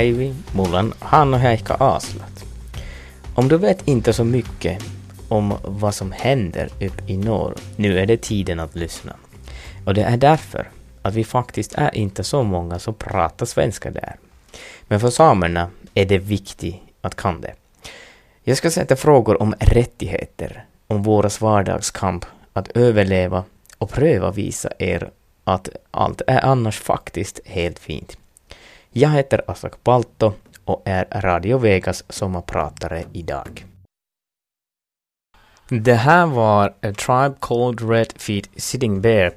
Päivi, 0.00 0.34
mullan 0.52 0.94
Hanno 0.98 1.36
Häikka 1.36 1.74
Aslat. 1.74 2.44
Om 3.34 3.48
du 3.48 3.56
vet 3.56 3.88
inte 3.88 4.12
så 4.12 4.24
mycket 4.24 4.82
om 5.28 5.54
vad 5.64 5.94
som 5.94 6.12
händer 6.12 6.68
upp 6.80 7.10
i 7.10 7.16
norr, 7.16 7.54
nu 7.76 7.98
är 7.98 8.06
det 8.06 8.16
tiden 8.16 8.60
att 8.60 8.76
lyssna. 8.76 9.16
Och 9.84 9.94
det 9.94 10.02
är 10.02 10.16
därför 10.16 10.68
att 11.02 11.14
vi 11.14 11.24
faktiskt 11.24 11.74
är 11.74 11.94
inte 11.94 12.24
så 12.24 12.42
många 12.42 12.78
som 12.78 12.94
pratar 12.94 13.46
svenska 13.46 13.90
där. 13.90 14.16
Men 14.82 15.00
för 15.00 15.10
samerna 15.10 15.70
är 15.94 16.04
det 16.04 16.18
viktigt 16.18 16.76
att 17.00 17.14
kan 17.14 17.40
det. 17.40 17.54
Jag 18.42 18.56
ska 18.56 18.70
sätta 18.70 18.96
frågor 18.96 19.42
om 19.42 19.54
rättigheter, 19.60 20.64
om 20.86 21.02
våras 21.02 21.40
vardagskamp 21.40 22.24
att 22.52 22.68
överleva 22.68 23.44
och 23.78 23.90
pröva 23.90 24.30
visa 24.30 24.70
er 24.78 25.10
att 25.44 25.68
allt 25.90 26.22
är 26.26 26.44
annars 26.44 26.78
faktiskt 26.78 27.40
helt 27.44 27.78
fint. 27.78 28.16
Jag 28.90 29.10
heter 29.10 29.50
Asak 29.50 29.84
Palto 29.84 30.32
och 30.64 30.82
är 30.84 31.06
Radio 31.20 31.58
Vegas 31.58 32.04
sommarpratare 32.08 33.04
idag. 33.12 33.66
Det 35.72 35.94
här 35.94 36.26
var 36.26 36.66
A 36.66 36.92
Tribe 36.92 37.34
Called 37.40 37.90
Red 37.90 38.12
Feet 38.16 38.50
Sitting 38.56 39.00
Bear 39.00 39.32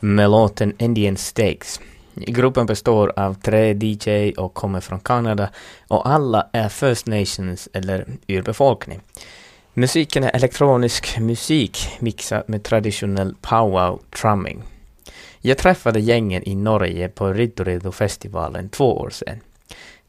med 0.00 0.30
låten 0.30 0.74
Indian 0.78 1.16
Steaks. 1.16 1.80
Gruppen 2.14 2.66
består 2.66 3.12
av 3.16 3.34
tre 3.34 3.72
DJ 3.72 4.32
och 4.32 4.54
kommer 4.54 4.80
från 4.80 5.00
Kanada 5.00 5.50
och 5.88 6.08
alla 6.08 6.46
är 6.52 6.68
First 6.68 7.06
Nations 7.06 7.68
eller 7.72 8.06
urbefolkning. 8.26 9.00
Musiken 9.74 10.24
är 10.24 10.36
elektronisk 10.36 11.18
musik 11.18 11.88
mixad 11.98 12.42
med 12.46 12.62
traditionell 12.62 13.34
powwow 13.40 14.00
trumming. 14.20 14.62
Jag 15.40 15.58
träffade 15.58 16.00
gängen 16.00 16.48
i 16.48 16.54
Norge 16.54 17.08
på 17.08 17.32
Riddoriddo-festivalen 17.32 18.68
två 18.68 18.98
år 18.98 19.10
sedan. 19.10 19.40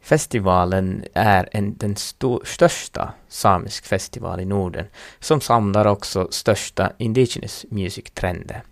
Festivalen 0.02 1.06
är 1.14 1.50
en, 1.52 1.78
den 1.78 1.96
största 2.44 3.14
samisk 3.28 3.86
festival 3.86 4.40
i 4.40 4.46
Norden 4.46 4.86
som 5.20 5.42
samlar 5.42 5.88
också 5.88 6.28
största 6.32 6.92
indigenous 6.98 7.66
music-trender. 7.70 8.64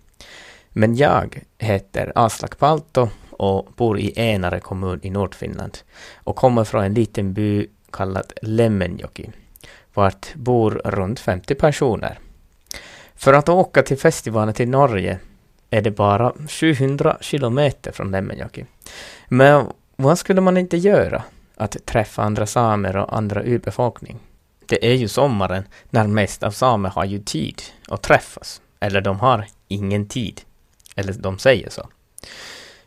Men 0.70 0.96
jag 0.96 1.42
heter 1.58 2.12
Aslak 2.14 2.58
Palto 2.58 3.08
och 3.30 3.68
bor 3.76 3.98
i 3.98 4.12
Enare 4.16 4.60
kommun 4.60 5.00
i 5.02 5.10
Nordfinland 5.10 5.78
och 6.14 6.36
kommer 6.36 6.64
från 6.64 6.84
en 6.84 6.94
liten 6.94 7.32
by 7.32 7.66
kallad 7.92 8.32
Lemmenjoki, 8.42 9.30
vart 9.94 10.34
bor 10.34 10.70
runt 10.84 11.20
50 11.20 11.54
personer. 11.54 12.18
För 13.14 13.32
att 13.32 13.48
åka 13.48 13.82
till 13.82 13.98
festivalen 13.98 14.54
till 14.54 14.68
Norge 14.68 15.18
är 15.70 15.82
det 15.82 15.90
bara 15.90 16.32
700 16.48 17.18
kilometer 17.20 17.92
från 17.92 18.10
Lemmenjoki. 18.10 18.64
Men 19.28 19.66
vad 20.02 20.18
skulle 20.18 20.40
man 20.40 20.56
inte 20.56 20.76
göra? 20.76 21.22
Att 21.56 21.76
träffa 21.86 22.22
andra 22.22 22.46
samer 22.46 22.96
och 22.96 23.16
andra 23.16 23.42
urbefolkning. 23.42 24.18
Det 24.66 24.86
är 24.90 24.94
ju 24.94 25.08
sommaren 25.08 25.64
när 25.90 26.06
mest 26.06 26.42
av 26.42 26.50
samer 26.50 26.88
har 26.88 27.04
ju 27.04 27.18
tid 27.18 27.62
att 27.88 28.02
träffas. 28.02 28.60
Eller 28.80 29.00
de 29.00 29.20
har 29.20 29.46
ingen 29.68 30.08
tid. 30.08 30.40
Eller 30.96 31.12
de 31.12 31.38
säger 31.38 31.70
så. 31.70 31.88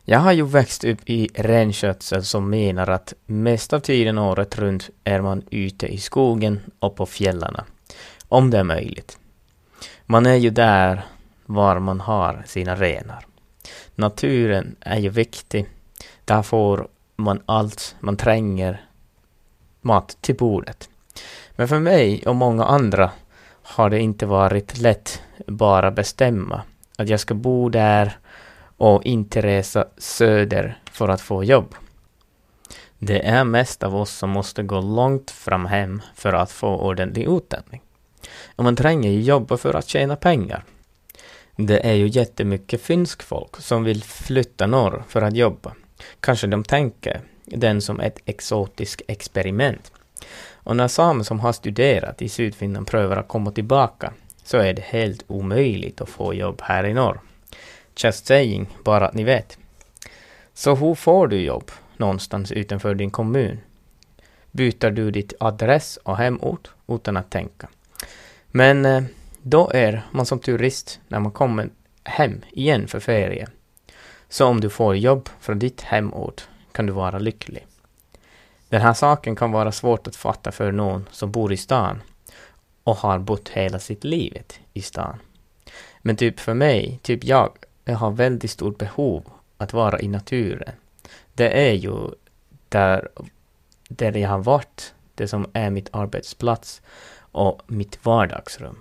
Jag 0.04 0.20
har 0.20 0.32
ju 0.32 0.46
växt 0.46 0.84
upp 0.84 1.00
i 1.06 1.30
renskötsel 1.34 2.26
som 2.26 2.50
menar 2.50 2.90
att 2.90 3.14
mest 3.26 3.74
av 3.74 3.80
tiden 3.80 4.18
året 4.18 4.58
runt 4.58 4.90
är 5.04 5.22
man 5.22 5.44
ute 5.50 5.88
i 5.88 5.98
skogen 5.98 6.60
och 6.80 6.96
på 6.96 7.06
fjällarna. 7.06 7.66
Om 8.28 8.50
det 8.50 8.58
är 8.58 8.64
möjligt. 8.64 9.18
Man 10.06 10.26
är 10.26 10.36
ju 10.36 10.50
där 10.50 11.06
var 11.46 11.80
man 11.80 12.00
har 12.00 12.44
sina 12.46 12.76
renar. 12.76 13.26
Naturen 13.96 14.76
är 14.80 15.00
ju 15.00 15.10
viktig. 15.10 15.66
Där 16.26 16.42
får 16.42 16.88
man 17.22 17.42
allt 17.46 17.96
man 18.00 18.18
tränger 18.18 18.86
mat 19.82 20.18
till 20.22 20.36
bordet. 20.36 20.90
Men 21.56 21.68
för 21.68 21.80
mig 21.80 22.24
och 22.28 22.36
många 22.36 22.66
andra 22.66 23.12
har 23.64 23.90
det 23.90 24.00
inte 24.00 24.26
varit 24.26 24.78
lätt 24.78 25.22
bara 25.48 25.92
bestämma 25.92 26.62
att 26.98 27.10
jag 27.10 27.20
ska 27.20 27.34
bo 27.34 27.70
där 27.70 28.18
och 28.78 29.04
inte 29.04 29.42
resa 29.42 29.86
söder 29.98 30.80
för 30.92 31.10
att 31.10 31.22
få 31.22 31.44
jobb. 31.44 31.76
Det 32.98 33.28
är 33.28 33.44
mest 33.44 33.84
av 33.84 33.96
oss 33.96 34.12
som 34.12 34.30
måste 34.30 34.64
gå 34.64 34.82
långt 34.82 35.32
fram 35.32 35.66
hem 35.66 36.02
för 36.16 36.34
att 36.34 36.52
få 36.52 36.68
ordentlig 36.68 37.28
utdelning. 37.28 37.82
Och 38.56 38.64
man 38.64 38.76
tränger 38.76 39.10
ju 39.10 39.22
jobba 39.22 39.58
för 39.58 39.74
att 39.74 39.88
tjäna 39.88 40.16
pengar. 40.16 40.64
Det 41.56 41.88
är 41.88 41.94
ju 41.94 42.08
jättemycket 42.08 42.82
finsk 42.82 43.24
folk 43.24 43.58
som 43.58 43.84
vill 43.84 44.04
flytta 44.04 44.68
norr 44.68 45.04
för 45.08 45.22
att 45.22 45.36
jobba. 45.36 45.74
Kanske 46.20 46.48
de 46.48 46.64
tänker 46.64 47.22
den 47.46 47.82
som 47.82 48.00
ett 48.00 48.20
exotiskt 48.26 49.02
experiment. 49.08 49.92
Och 50.54 50.76
när 50.76 50.88
samer 50.88 51.24
som 51.24 51.40
har 51.40 51.54
studerat 51.54 52.22
i 52.22 52.30
Sydfinland 52.30 52.88
prövar 52.88 53.18
att 53.18 53.28
komma 53.28 53.52
tillbaka 53.52 54.14
så 54.44 54.58
är 54.58 54.74
det 54.74 54.82
helt 54.82 55.24
omöjligt 55.28 56.02
att 56.02 56.10
få 56.10 56.34
jobb 56.34 56.62
här 56.62 56.86
i 56.86 56.94
norr. 56.94 57.20
Just 57.96 58.26
saying, 58.26 58.70
bara 58.84 59.08
att 59.08 59.14
ni 59.14 59.24
vet. 59.24 59.58
Så 60.54 60.76
hur 60.76 60.96
får 60.96 61.28
du 61.28 61.42
jobb 61.42 61.72
någonstans 61.98 62.52
utanför 62.52 62.96
din 62.96 63.12
kommun? 63.12 63.60
Byter 64.52 64.92
du 64.92 65.12
ditt 65.12 65.34
adress 65.40 65.98
och 65.98 66.18
hemort 66.18 66.70
utan 66.88 67.18
att 67.18 67.30
tänka? 67.30 67.70
Men 68.48 68.86
eh, 68.86 69.04
då 69.42 69.72
är 69.74 70.06
man 70.12 70.26
som 70.26 70.40
turist 70.40 71.00
när 71.08 71.20
man 71.20 71.32
kommer 71.32 71.70
hem 72.04 72.42
igen 72.52 72.88
för 72.88 73.00
ferie. 73.00 73.48
Så 74.32 74.46
om 74.46 74.62
du 74.62 74.70
får 74.70 74.96
jobb 74.96 75.30
från 75.40 75.60
ditt 75.60 75.82
hemort 75.82 76.48
kan 76.72 76.86
du 76.86 76.94
vara 76.94 77.20
lycklig. 77.20 77.68
Den 78.70 78.82
här 78.82 78.94
saken 78.94 79.36
kan 79.36 79.52
vara 79.52 79.72
svårt 79.72 80.08
att 80.08 80.16
fatta 80.16 80.52
för 80.52 80.72
någon 80.72 81.10
som 81.12 81.32
bor 81.32 81.54
i 81.54 81.58
stan 81.58 82.02
och 82.84 82.96
har 82.96 83.20
bott 83.20 83.50
hela 83.50 83.80
sitt 83.80 84.04
liv 84.04 84.44
i 84.74 84.82
stan. 84.82 85.18
Men 86.02 86.16
typ 86.16 86.40
för 86.40 86.54
mig, 86.54 87.00
typ 87.02 87.24
jag, 87.24 87.52
jag 87.86 87.96
har 87.96 88.12
väldigt 88.12 88.52
stort 88.52 88.78
behov 88.78 89.24
att 89.58 89.74
vara 89.74 90.00
i 90.00 90.08
naturen. 90.08 90.74
Det 91.34 91.70
är 91.70 91.74
ju 91.74 92.10
där, 92.70 93.10
där 93.90 94.18
jag 94.18 94.30
har 94.30 94.44
varit, 94.44 94.94
det 95.16 95.28
som 95.28 95.46
är 95.54 95.70
mitt 95.70 95.90
arbetsplats 95.92 96.82
och 97.18 97.62
mitt 97.68 98.06
vardagsrum. 98.06 98.78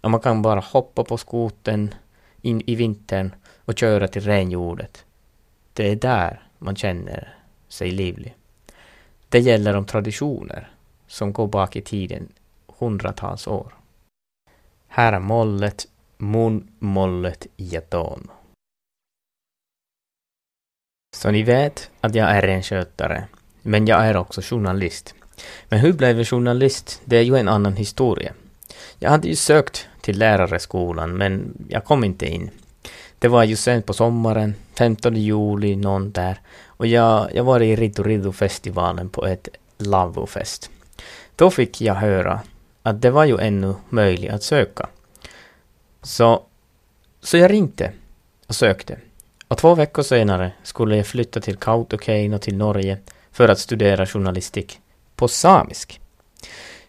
Och 0.00 0.10
man 0.10 0.20
kan 0.20 0.42
bara 0.42 0.60
hoppa 0.60 1.04
på 1.04 1.16
skoten 1.16 1.94
in 2.42 2.62
i 2.66 2.74
vintern 2.74 3.32
och 3.68 3.78
köra 3.78 4.08
till 4.08 4.22
renjordet. 4.22 5.04
Det 5.72 5.90
är 5.90 5.96
där 5.96 6.42
man 6.58 6.76
känner 6.76 7.36
sig 7.68 7.90
livlig. 7.90 8.36
Det 9.28 9.38
gäller 9.38 9.76
om 9.76 9.84
traditioner 9.84 10.70
som 11.06 11.32
går 11.32 11.46
bak 11.46 11.76
i 11.76 11.82
tiden 11.82 12.28
hundratals 12.78 13.46
år. 13.46 13.74
Här 14.86 15.12
är 15.12 15.20
mollet, 15.20 15.88
mun 16.16 16.68
munmollet 16.78 17.46
jaton. 17.56 18.30
Så 21.16 21.30
ni 21.30 21.42
vet 21.42 21.90
att 22.00 22.14
jag 22.14 22.30
är 22.30 22.42
renskötare, 22.42 23.24
men 23.62 23.86
jag 23.86 24.06
är 24.06 24.16
också 24.16 24.40
journalist. 24.40 25.14
Men 25.68 25.78
hur 25.78 25.92
blev 25.92 26.18
jag 26.18 26.28
journalist? 26.28 27.00
Det 27.04 27.16
är 27.16 27.22
ju 27.22 27.36
en 27.36 27.48
annan 27.48 27.76
historia. 27.76 28.32
Jag 28.98 29.10
hade 29.10 29.28
ju 29.28 29.36
sökt 29.36 29.88
till 30.00 30.18
lärarskolan, 30.18 31.16
men 31.16 31.66
jag 31.68 31.84
kom 31.84 32.04
inte 32.04 32.26
in. 32.26 32.50
Det 33.18 33.28
var 33.28 33.44
ju 33.44 33.56
sent 33.56 33.86
på 33.86 33.92
sommaren, 33.92 34.54
15 34.74 35.16
juli, 35.16 35.76
någon 35.76 36.12
där. 36.12 36.40
Och 36.66 36.86
jag, 36.86 37.34
jag 37.34 37.44
var 37.44 37.60
i 37.60 37.76
Riddu 37.76 38.02
Riddu-festivalen 38.02 39.08
på 39.08 39.26
ett 39.26 39.48
Lavofest. 39.78 40.70
Då 41.36 41.50
fick 41.50 41.80
jag 41.80 41.94
höra 41.94 42.40
att 42.82 43.02
det 43.02 43.10
var 43.10 43.24
ju 43.24 43.38
ännu 43.38 43.74
möjligt 43.88 44.30
att 44.30 44.42
söka. 44.42 44.88
Så, 46.02 46.42
så 47.20 47.36
jag 47.36 47.50
ringde 47.50 47.92
och 48.46 48.54
sökte. 48.54 48.98
Och 49.48 49.58
två 49.58 49.74
veckor 49.74 50.02
senare 50.02 50.52
skulle 50.62 50.96
jag 50.96 51.06
flytta 51.06 51.40
till 51.40 51.56
Kautokeino 51.56 52.38
till 52.38 52.56
Norge 52.56 52.98
för 53.32 53.48
att 53.48 53.58
studera 53.58 54.06
journalistik 54.06 54.80
på 55.16 55.28
samisk. 55.28 56.00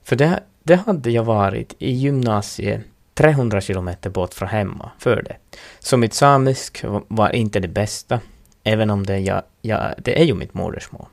För 0.04 0.16
det, 0.16 0.44
det 0.64 0.76
hade 0.76 1.12
jag 1.12 1.24
varit 1.24 1.76
i 1.80 1.92
gymnasiet 1.92 2.82
300 3.20 3.62
kilometer 3.62 4.10
bort 4.10 4.34
från 4.34 4.50
hemma 4.50 4.92
för 4.98 5.22
det. 5.22 5.36
Så 5.80 5.98
mitt 5.98 6.14
samisk 6.14 6.84
var 7.08 7.36
inte 7.36 7.60
det 7.60 7.68
bästa, 7.68 8.20
även 8.64 8.90
om 8.90 9.06
det, 9.06 9.20
jag, 9.20 9.44
jag, 9.62 9.94
det 9.98 10.22
är 10.22 10.24
ju 10.24 10.34
mitt 10.34 10.54
modersmål. 10.54 11.06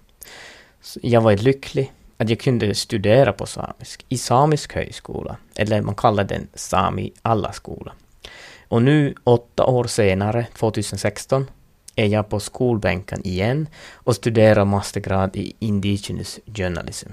Så 0.81 1.01
jag 1.03 1.21
var 1.21 1.37
lycklig 1.37 1.93
att 2.17 2.29
jag 2.31 2.41
kunde 2.41 2.75
studera 2.75 3.33
på 3.33 3.47
samisk 3.47 4.05
i 4.09 4.19
samisk 4.19 4.75
högskola, 4.75 5.37
eller 5.55 5.83
man 5.83 5.95
kallar 5.95 6.25
den 6.25 6.49
Sami 6.55 7.13
alla 7.23 7.53
skola. 7.53 7.93
Och 8.69 8.83
nu, 8.83 9.15
åtta 9.25 9.65
år 9.65 9.85
senare, 9.85 10.47
2016, 10.59 11.47
är 11.97 12.07
jag 12.07 12.29
på 12.29 12.41
skolbänken 12.41 13.27
igen 13.27 13.69
och 13.93 14.17
studerar 14.17 14.65
mastergrad 14.65 15.37
i 15.37 15.53
Indigenous 15.59 16.41
Journalism. 16.55 17.11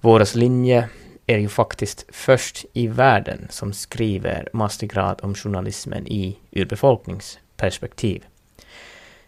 Våras 0.00 0.34
linje 0.34 0.88
är 1.26 1.38
ju 1.38 1.48
faktiskt 1.48 2.04
först 2.08 2.64
i 2.72 2.86
världen 2.86 3.46
som 3.50 3.72
skriver 3.72 4.48
mastergrad 4.52 5.20
om 5.22 5.34
journalismen 5.34 6.06
i 6.06 6.38
urbefolkningsperspektiv. 6.50 8.24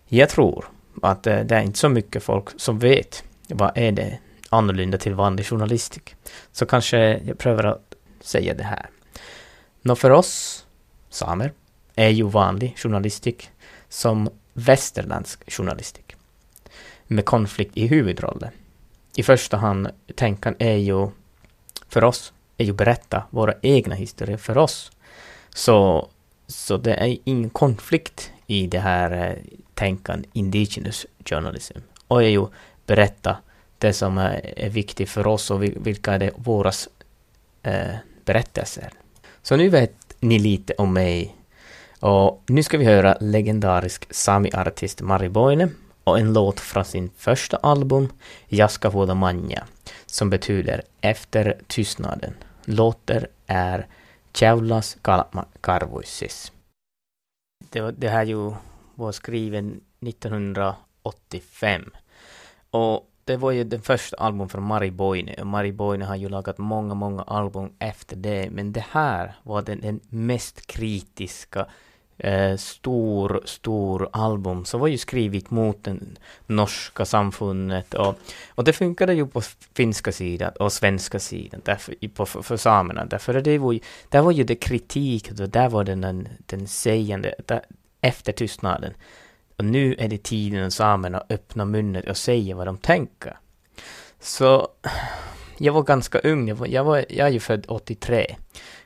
Jag 0.06 0.28
tror 0.28 0.64
att 1.02 1.26
eh, 1.26 1.40
det 1.40 1.56
är 1.56 1.62
inte 1.62 1.78
så 1.78 1.88
mycket 1.88 2.22
folk 2.22 2.60
som 2.60 2.78
vet 2.78 3.24
vad 3.48 3.78
är 3.78 3.92
det 3.92 4.18
annorlunda 4.48 4.98
till 4.98 5.14
vanlig 5.14 5.46
journalistik. 5.46 6.14
Så 6.52 6.66
kanske 6.66 6.98
jag 6.98 7.38
prövar 7.38 7.64
att 7.64 7.94
säga 8.20 8.54
det 8.54 8.64
här. 8.64 8.86
Nå 9.82 9.96
för 9.96 10.10
oss 10.10 10.66
samer 11.08 11.52
är 11.94 12.08
ju 12.08 12.24
vanlig 12.24 12.78
journalistik 12.78 13.50
som 13.88 14.30
västerländsk 14.52 15.52
journalistik. 15.52 16.16
Med 17.06 17.24
konflikt 17.24 17.76
i 17.76 17.86
huvudrollen. 17.86 18.50
I 19.16 19.22
första 19.22 19.56
hand 19.56 19.88
tänkan 20.14 20.54
är 20.58 20.76
ju 20.76 21.08
för 21.88 22.05
oss 22.05 22.32
är 22.56 22.64
ju 22.64 22.73
berätta 22.73 23.23
våra 23.31 23.55
egna 23.62 23.94
historier 23.94 24.37
för 24.37 24.58
oss. 24.58 24.93
Så, 25.55 26.08
så 26.46 26.76
det 26.76 26.94
är 26.94 27.19
ingen 27.25 27.50
konflikt 27.50 28.32
i 28.46 28.67
det 28.67 28.79
här 28.79 29.37
eh, 29.81 29.93
indigenous 30.32 31.06
journalism. 31.25 31.79
Och 32.08 32.23
är 32.23 32.29
ju 32.29 32.46
berätta 32.87 33.37
det 33.79 33.93
som 33.93 34.19
är, 34.19 34.58
är 34.58 34.69
viktigt 34.69 35.11
för 35.11 35.26
oss 35.26 35.50
och 35.50 35.62
vilka 35.62 36.12
är 36.12 36.19
det 36.19 36.31
våras 36.37 36.88
eh, 37.62 37.94
berättelser. 38.25 38.90
Så 39.43 39.56
nu 39.56 39.69
vet 39.69 39.94
ni 40.20 40.38
lite 40.38 40.75
om 40.79 40.93
mig. 40.93 41.37
Och 42.00 42.43
nu 42.46 42.62
ska 42.62 42.79
vi 42.79 42.85
höra 42.85 43.17
legendarisk 43.20 44.12
sami-artist 44.12 45.00
Mari 45.00 45.29
Boine 45.29 45.70
och 46.08 46.19
en 46.19 46.32
låt 46.32 46.60
från 46.60 46.84
sin 46.84 47.10
första 47.16 47.56
album, 47.56 48.08
Jaska 48.49 48.90
Manja, 49.14 49.66
som 50.06 50.31
betyder 50.31 50.82
Efter 51.00 51.60
tystnaden. 51.66 52.34
Låter 52.64 53.28
är 53.46 53.87
Tjaulas 54.34 54.96
Karvuissis. 55.60 56.52
Det, 57.70 57.90
det 57.90 58.08
här 58.08 58.25
ju 58.25 58.55
var 58.94 59.12
skriven 59.12 59.81
1985. 60.00 61.90
Och 62.70 63.11
det 63.25 63.37
var 63.37 63.50
ju 63.50 63.64
den 63.64 63.82
första 63.82 64.16
album 64.16 64.49
från 64.49 64.62
Mari 64.62 64.90
Boine. 64.90 65.34
Och 65.40 65.46
Mari 65.46 65.72
Boine 65.72 66.02
har 66.02 66.16
ju 66.16 66.28
lagat 66.28 66.58
många, 66.58 66.94
många 66.94 67.22
album 67.22 67.72
efter 67.78 68.16
det, 68.16 68.50
men 68.50 68.72
det 68.72 68.84
här 68.90 69.34
var 69.43 69.62
den, 69.62 69.81
den 69.81 70.00
mest 70.08 70.66
kritiska 70.66 71.66
eh, 72.18 72.56
stor, 72.56 73.42
stor 73.44 74.08
album 74.12 74.64
som 74.64 74.80
var 74.80 74.88
ju 74.88 74.98
skrivet 74.98 75.50
mot 75.50 75.84
den 75.84 76.18
norska 76.46 77.04
samfundet 77.04 77.94
och, 77.94 78.18
och 78.54 78.64
det 78.64 78.72
funkade 78.72 79.14
ju 79.14 79.26
på 79.26 79.42
finska 79.74 80.12
sidan 80.12 80.52
och 80.60 80.72
svenska 80.72 81.18
sidan 81.18 81.60
därför, 81.64 82.08
på, 82.08 82.26
för, 82.26 82.42
för 82.42 82.56
samerna 82.56 83.04
därför 83.04 83.40
det 83.40 83.58
var 83.58 83.72
ju, 83.72 83.80
där 84.08 84.22
var 84.22 84.32
ju 84.32 84.44
det 84.44 84.54
kritik, 84.56 85.30
och 85.30 85.48
där 85.48 85.68
var 85.68 85.84
den, 85.84 86.00
den, 86.00 86.28
den 86.46 86.68
sägande, 86.68 87.34
där, 87.46 87.62
efter 88.00 88.32
tystnaden. 88.32 88.94
Och 89.56 89.64
nu 89.64 89.94
är 89.98 90.08
det 90.08 90.22
tiden 90.22 90.64
att 90.64 90.72
samerna 90.72 91.22
öppnar 91.28 91.64
munnen 91.64 92.04
och 92.08 92.16
säger 92.16 92.54
vad 92.54 92.66
de 92.66 92.78
tänker. 92.78 93.36
Så 94.20 94.68
jag 95.58 95.72
var 95.72 95.82
ganska 95.82 96.18
ung, 96.18 96.48
jag, 96.48 96.56
var, 96.56 96.66
jag, 96.66 96.84
var, 96.84 97.04
jag 97.08 97.28
är 97.28 97.32
ju 97.32 97.40
född 97.40 97.64
83, 97.68 98.36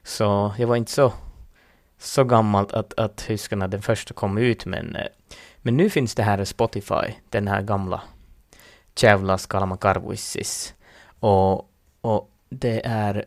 så 0.02 0.54
jag 0.58 0.66
var 0.66 0.76
inte 0.76 0.92
så 0.92 1.12
så 2.02 2.24
gammalt 2.24 2.72
att, 2.72 2.98
att 2.98 3.16
tyskarna 3.16 3.68
den 3.68 3.82
första 3.82 4.14
kom 4.14 4.38
ut, 4.38 4.66
men, 4.66 4.96
eh, 4.96 5.06
men 5.58 5.76
nu 5.76 5.90
finns 5.90 6.14
det 6.14 6.22
här 6.22 6.44
Spotify, 6.44 7.14
den 7.30 7.48
här 7.48 7.62
gamla 7.62 8.02
Tjävlas 8.94 9.46
Kalamakarvuissis. 9.46 10.74
Och, 11.20 11.70
och 12.00 12.30
det 12.48 12.86
är 12.86 13.24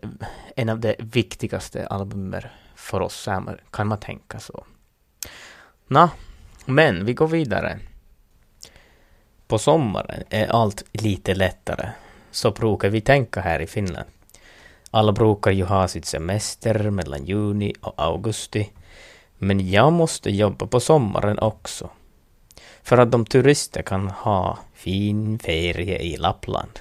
en 0.56 0.70
av 0.70 0.80
de 0.80 0.96
viktigaste 1.00 1.88
albumer 1.88 2.52
för 2.76 3.02
oss 3.02 3.22
samer, 3.22 3.64
kan 3.72 3.88
man 3.88 4.00
tänka 4.00 4.40
så. 4.40 4.66
Nå, 5.88 6.10
men 6.66 7.06
vi 7.06 7.14
går 7.14 7.28
vidare. 7.28 7.80
På 9.48 9.58
sommaren 9.58 10.24
är 10.30 10.48
allt 10.48 10.84
lite 10.92 11.36
lättare. 11.36 11.90
Så 12.32 12.52
brukar 12.52 12.90
vi 12.90 13.02
tänka 13.02 13.42
här 13.42 13.60
i 13.60 13.68
Finland. 13.68 14.10
Alla 14.96 15.12
brukar 15.12 15.52
ju 15.52 15.64
ha 15.64 15.88
sitt 15.88 16.06
semester 16.06 16.90
mellan 16.90 17.26
juni 17.26 17.74
och 17.82 17.94
augusti. 17.98 18.70
Men 19.38 19.70
jag 19.70 19.94
måste 19.94 20.30
jobba 20.30 20.68
på 20.68 20.80
sommaren 20.80 21.40
också. 21.40 21.90
För 22.84 22.98
att 22.98 23.12
de 23.12 23.26
turister 23.26 23.82
kan 23.82 24.08
ha 24.08 24.58
fin 24.74 25.40
ferie 25.40 26.00
i 26.00 26.18
Lappland. 26.18 26.80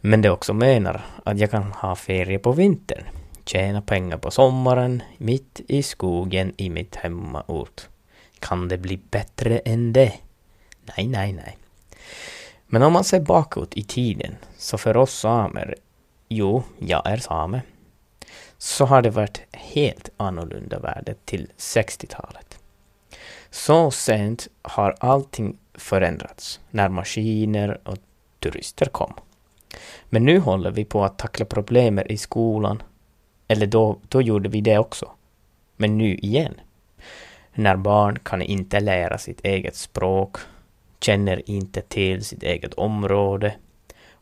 Men 0.00 0.22
det 0.22 0.30
också 0.30 0.54
menar 0.54 1.04
att 1.24 1.38
jag 1.38 1.50
kan 1.50 1.72
ha 1.72 1.96
ferie 1.96 2.38
på 2.38 2.52
vintern. 2.52 3.04
Tjäna 3.44 3.82
pengar 3.82 4.18
på 4.18 4.30
sommaren, 4.30 5.02
mitt 5.18 5.60
i 5.68 5.82
skogen 5.82 6.52
i 6.56 6.70
mitt 6.70 6.96
hemmaort. 6.96 7.88
Kan 8.38 8.68
det 8.68 8.78
bli 8.78 8.96
bättre 9.10 9.58
än 9.58 9.92
det? 9.92 10.12
Nej, 10.96 11.08
nej, 11.08 11.32
nej. 11.32 11.58
Men 12.66 12.82
om 12.82 12.92
man 12.92 13.04
ser 13.04 13.20
bakåt 13.20 13.74
i 13.74 13.82
tiden, 13.82 14.36
så 14.58 14.78
för 14.78 14.96
oss 14.96 15.14
samer 15.14 15.74
jo, 16.28 16.62
jag 16.78 17.06
är 17.06 17.16
same, 17.16 17.62
så 18.58 18.84
har 18.84 19.02
det 19.02 19.10
varit 19.10 19.42
helt 19.52 20.08
annorlunda 20.16 20.78
värde 20.78 21.14
till 21.24 21.48
60-talet. 21.58 22.58
Så 23.50 23.90
sent 23.90 24.48
har 24.62 24.94
allting 25.00 25.56
förändrats 25.74 26.60
när 26.70 26.88
maskiner 26.88 27.80
och 27.84 27.98
turister 28.40 28.86
kom. 28.86 29.12
Men 30.08 30.24
nu 30.24 30.38
håller 30.38 30.70
vi 30.70 30.84
på 30.84 31.04
att 31.04 31.18
tackla 31.18 31.44
problemen 31.46 32.06
i 32.10 32.16
skolan. 32.16 32.82
Eller 33.48 33.66
då, 33.66 33.98
då 34.08 34.22
gjorde 34.22 34.48
vi 34.48 34.60
det 34.60 34.78
också. 34.78 35.10
Men 35.76 35.98
nu 35.98 36.14
igen. 36.14 36.54
När 37.54 37.76
barn 37.76 38.18
kan 38.18 38.42
inte 38.42 38.80
lära 38.80 39.18
sitt 39.18 39.40
eget 39.40 39.76
språk, 39.76 40.36
känner 41.00 41.50
inte 41.50 41.82
till 41.82 42.24
sitt 42.24 42.42
eget 42.42 42.74
område, 42.74 43.54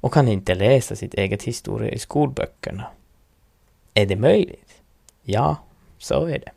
och 0.05 0.13
kan 0.13 0.29
inte 0.29 0.55
läsa 0.55 0.97
sitt 0.97 1.15
eget 1.15 1.43
historia 1.43 1.91
i 1.91 1.99
skolböckerna. 1.99 2.85
Är 3.95 4.07
det 4.07 4.17
möjligt? 4.17 4.75
Ja, 5.23 5.57
så 5.99 6.27
är 6.27 6.39
det. 6.39 6.51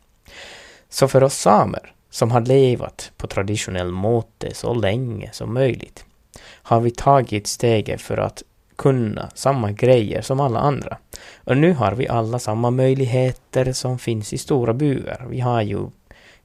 Så 0.89 1.07
för 1.07 1.23
oss 1.23 1.33
samer, 1.37 1.93
som 2.09 2.31
har 2.31 2.41
levat 2.41 3.11
på 3.17 3.27
traditionell 3.27 3.91
måte 3.91 4.53
så 4.53 4.73
länge 4.73 5.29
som 5.31 5.53
möjligt, 5.53 6.05
har 6.43 6.79
vi 6.79 6.91
tagit 6.91 7.47
steget 7.47 8.01
för 8.01 8.17
att 8.17 8.43
kunna 8.75 9.29
samma 9.33 9.71
grejer 9.71 10.21
som 10.21 10.39
alla 10.39 10.59
andra. 10.59 10.97
Och 11.37 11.57
nu 11.57 11.73
har 11.73 11.91
vi 11.91 12.07
alla 12.07 12.39
samma 12.39 12.71
möjligheter 12.71 13.73
som 13.73 13.99
finns 13.99 14.33
i 14.33 14.37
stora 14.37 14.73
buar. 14.73 15.25
Vi 15.29 15.39
har 15.39 15.61
ju, 15.61 15.79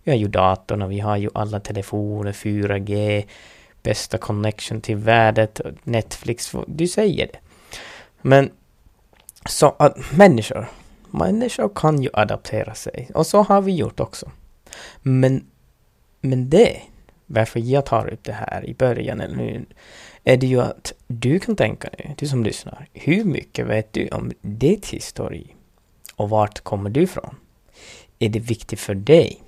vi 0.03 0.11
har 0.11 0.19
ju 0.19 0.29
datorn 0.29 0.83
och 0.83 0.93
vi 0.93 1.00
har 1.00 1.17
ju 1.17 1.31
alla 1.35 1.61
telefoner, 1.61 2.33
4G, 2.33 3.25
bästa 3.83 4.19
connection 4.19 4.81
till 4.81 4.97
världen, 4.97 5.49
Netflix, 5.85 6.53
du 6.67 6.89
säger 6.89 7.27
det. 7.27 7.39
Men 8.23 8.51
så 9.47 9.75
att 9.79 10.12
människor, 10.17 10.69
människor 11.11 11.71
kan 11.75 12.03
ju 12.03 12.11
adaptera 12.12 12.75
sig 12.75 13.11
och 13.15 13.27
så 13.27 13.43
har 13.43 13.61
vi 13.61 13.75
gjort 13.75 14.01
också. 14.01 14.31
Men, 15.03 15.47
men 16.21 16.51
det, 16.51 16.81
varför 17.27 17.61
jag 17.61 17.87
tar 17.87 18.09
upp 18.09 18.25
det 18.25 18.33
här 18.33 18.67
i 18.67 18.75
början 18.75 19.21
eller 19.21 19.37
nu, 19.37 19.65
är 20.25 20.37
det 20.37 20.47
ju 20.47 20.61
att 20.61 20.93
du 21.07 21.39
kan 21.39 21.57
tänka 21.57 21.89
nu, 21.99 22.15
du 22.19 22.27
som 22.27 22.45
lyssnar, 22.45 22.89
hur 22.93 23.25
mycket 23.25 23.67
vet 23.67 23.93
du 23.93 24.09
om 24.09 24.33
ditt 24.41 24.87
historia? 24.87 25.47
Och 26.17 26.31
vart 26.31 26.61
kommer 26.61 26.91
du 26.91 27.03
ifrån? 27.03 27.37
Är 28.19 28.29
det 28.29 28.39
viktigt 28.39 28.81
för 28.81 28.95
dig? 28.95 29.43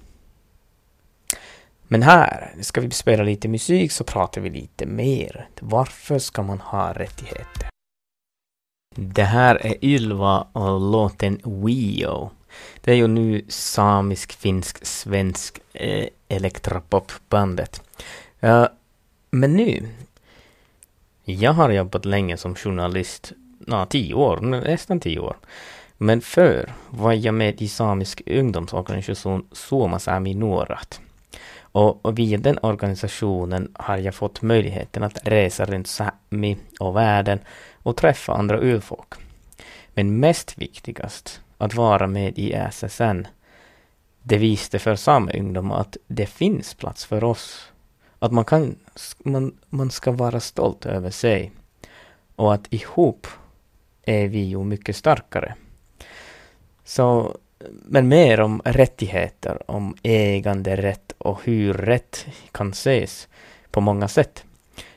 Men 1.88 2.02
här 2.02 2.54
ska 2.60 2.80
vi 2.80 2.90
spela 2.90 3.22
lite 3.22 3.48
musik 3.48 3.92
så 3.92 4.04
pratar 4.04 4.40
vi 4.40 4.50
lite 4.50 4.86
mer. 4.86 5.48
Varför 5.60 6.18
ska 6.18 6.42
man 6.42 6.60
ha 6.60 6.92
rättigheter? 6.92 7.68
Det 8.96 9.24
här 9.24 9.66
är 9.66 9.84
Ylva 9.84 10.46
och 10.52 10.80
låten 10.80 11.40
Wio. 11.44 12.30
Det 12.80 12.90
är 12.90 12.96
ju 12.96 13.06
nu 13.06 13.44
samisk, 13.48 14.32
finsk, 14.32 14.86
svensk 14.86 15.60
eh, 15.72 16.08
elektropopbandet. 16.28 17.82
Uh, 18.44 18.66
men 19.30 19.56
nu, 19.56 19.88
jag 21.24 21.52
har 21.52 21.70
jobbat 21.70 22.04
länge 22.04 22.36
som 22.36 22.54
journalist, 22.54 23.32
na, 23.58 23.86
tio 23.86 24.14
år, 24.14 24.40
nästan 24.40 25.00
tio 25.00 25.18
år. 25.18 25.36
Men 25.98 26.20
förr 26.20 26.72
var 26.90 27.12
jag 27.12 27.34
med 27.34 27.62
i 27.62 27.68
samisk 27.68 28.22
ungdomsorganisation 28.26 29.46
Suomasami 29.52 30.34
Nuorat. 30.34 31.00
Och, 31.74 32.06
och 32.06 32.18
via 32.18 32.38
den 32.38 32.58
organisationen 32.62 33.72
har 33.74 33.98
jag 33.98 34.14
fått 34.14 34.42
möjligheten 34.42 35.02
att 35.02 35.28
resa 35.28 35.64
runt 35.64 35.86
Sápmi 35.86 36.56
och 36.80 36.96
världen 36.96 37.38
och 37.72 37.96
träffa 37.96 38.32
andra 38.32 38.60
urfolk. 38.60 39.14
Men 39.94 40.20
mest 40.20 40.58
viktigast, 40.58 41.40
att 41.58 41.74
vara 41.74 42.06
med 42.06 42.38
i 42.38 42.52
SSN. 42.72 43.26
Det 44.22 44.38
visste 44.38 44.78
för 44.78 44.96
sameungdomar 44.96 45.80
att 45.80 45.96
det 46.06 46.26
finns 46.26 46.74
plats 46.74 47.04
för 47.04 47.24
oss. 47.24 47.72
att 48.18 48.32
man, 48.32 48.44
kan, 48.44 48.76
man, 49.24 49.58
man 49.68 49.90
ska 49.90 50.12
vara 50.12 50.40
stolt 50.40 50.86
över 50.86 51.10
sig 51.10 51.52
och 52.36 52.54
att 52.54 52.72
ihop 52.72 53.26
är 54.02 54.28
vi 54.28 54.42
ju 54.42 54.64
mycket 54.64 54.96
starkare. 54.96 55.54
Så, 56.84 57.36
men 57.70 58.08
mer 58.08 58.40
om 58.40 58.62
rättigheter, 58.64 59.70
om 59.70 59.96
äganderätt 60.02 61.12
och 61.18 61.40
hur 61.44 61.74
rätt 61.74 62.26
kan 62.52 62.70
ses 62.70 63.28
på 63.70 63.80
många 63.80 64.08
sätt. 64.08 64.44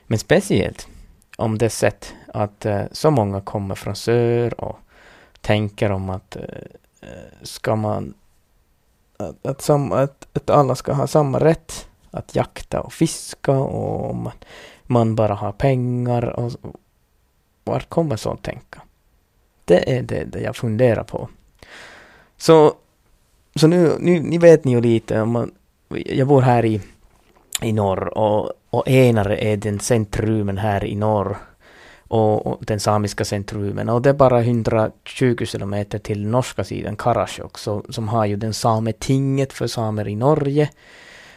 Men 0.06 0.18
speciellt 0.18 0.88
om 1.36 1.58
det 1.58 1.70
sätt 1.70 2.14
att 2.26 2.66
eh, 2.66 2.82
så 2.92 3.10
många 3.10 3.40
kommer 3.40 3.74
från 3.74 3.96
söder 3.96 4.60
och 4.60 4.78
tänker 5.40 5.92
om 5.92 6.10
att 6.10 6.36
eh, 6.36 6.42
ska 7.42 7.76
man 7.76 8.14
att, 9.16 9.46
att, 9.46 9.62
sam, 9.62 9.92
att, 9.92 10.28
att 10.32 10.50
alla 10.50 10.74
ska 10.74 10.92
ha 10.92 11.06
samma 11.06 11.38
rätt 11.38 11.88
att 12.10 12.36
jakta 12.36 12.80
och 12.80 12.92
fiska 12.92 13.52
och 13.52 14.10
om 14.10 14.22
man, 14.22 14.32
man 14.82 15.14
bara 15.14 15.34
har 15.34 15.52
pengar 15.52 16.24
och 16.24 16.52
var 17.64 17.80
kommer 17.80 18.16
sånt 18.16 18.42
tänka? 18.42 18.82
Det 19.64 19.96
är 19.96 20.02
det, 20.02 20.24
det 20.24 20.40
jag 20.40 20.56
funderar 20.56 21.04
på. 21.04 21.28
Så, 22.38 22.72
så 23.54 23.66
nu, 23.66 23.96
nu 24.00 24.20
ni 24.20 24.38
vet 24.38 24.64
ni 24.64 24.72
ju 24.72 24.80
lite 24.80 25.20
om 25.20 25.30
man, 25.30 25.50
jag 25.88 26.28
bor 26.28 26.42
här 26.42 26.64
i, 26.64 26.80
i 27.62 27.72
norr 27.72 28.18
och, 28.18 28.52
och 28.70 28.88
Enare 28.88 29.36
är 29.36 29.56
den 29.56 29.80
centrumen 29.80 30.58
här 30.58 30.84
i 30.84 30.94
norr 30.94 31.36
och, 32.08 32.46
och, 32.46 32.64
den 32.64 32.80
samiska 32.80 33.24
centrumen 33.24 33.88
och 33.88 34.02
det 34.02 34.10
är 34.10 34.14
bara 34.14 34.40
120 34.40 35.44
kilometer 35.44 35.98
till 35.98 36.26
norska 36.26 36.64
sidan 36.64 36.96
Karasjok 36.96 37.58
så, 37.58 37.84
som 37.88 38.08
har 38.08 38.26
ju 38.26 38.36
den 38.36 38.54
sametinget 38.54 39.52
för 39.52 39.66
samer 39.66 40.08
i 40.08 40.16
Norge 40.16 40.70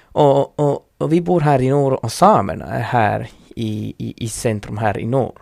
och, 0.04 0.60
och, 0.60 0.86
och, 0.98 1.14
vi 1.14 1.22
bor 1.22 1.42
här 1.42 1.62
i 1.62 1.70
norr 1.70 2.06
och 2.06 2.12
samerna 2.12 2.66
är 2.66 2.82
här 2.82 3.30
i, 3.56 3.94
i, 3.98 4.14
i 4.18 4.30
centrum 4.30 4.78
här 4.78 5.00
i 5.00 5.06
norr. 5.06 5.42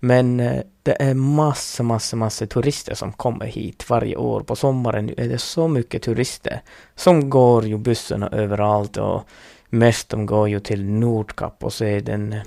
Men 0.00 0.40
eh, 0.40 0.62
det 0.82 1.02
är 1.02 1.14
massa, 1.14 1.82
massa, 1.82 2.16
massa 2.16 2.46
turister 2.46 2.94
som 2.94 3.12
kommer 3.12 3.46
hit 3.46 3.90
varje 3.90 4.16
år. 4.16 4.40
På 4.40 4.56
sommaren 4.56 5.10
är 5.16 5.28
det 5.28 5.38
så 5.38 5.68
mycket 5.68 6.02
turister 6.02 6.60
som 6.94 7.30
går 7.30 7.64
ju 7.66 7.78
bussarna 7.78 8.28
överallt 8.28 8.96
och 8.96 9.22
mest 9.68 10.08
de 10.08 10.26
går 10.26 10.48
ju 10.48 10.60
till 10.60 10.84
Nordkap 10.84 11.64
och 11.64 11.72
ser 11.72 12.00
den 12.00 12.32
eh, 12.32 12.42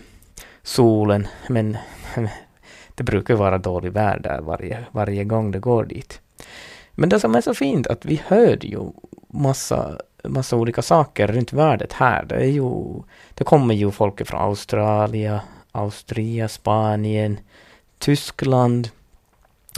solen. 0.64 1.28
Men 1.48 1.78
det 2.96 3.04
brukar 3.04 3.36
vara 3.36 3.58
dålig 3.58 3.92
väder 3.92 4.42
varje, 4.42 4.86
varje 4.92 5.24
gång 5.24 5.52
det 5.52 5.60
går 5.60 5.86
dit. 5.86 6.22
Men 6.92 7.10
det 7.10 7.20
som 7.20 7.36
är 7.36 7.42
så 7.42 7.54
fint 7.54 7.88
att 7.88 8.06
vi 8.06 8.22
hör 8.28 8.66
ju 8.66 8.92
massa, 9.28 9.98
massa 10.24 10.56
olika 10.56 10.82
saker 10.82 11.28
runt 11.28 11.54
världen 11.54 11.88
här. 11.94 12.26
Det, 12.26 12.36
är 12.36 12.50
ju, 12.50 13.02
det 13.34 13.44
kommer 13.44 13.76
ju 13.76 13.92
folk 13.92 14.28
från 14.28 14.42
Australien, 14.42 15.40
Austria, 15.72 16.48
Spanien, 16.48 17.40
Tyskland 17.98 18.90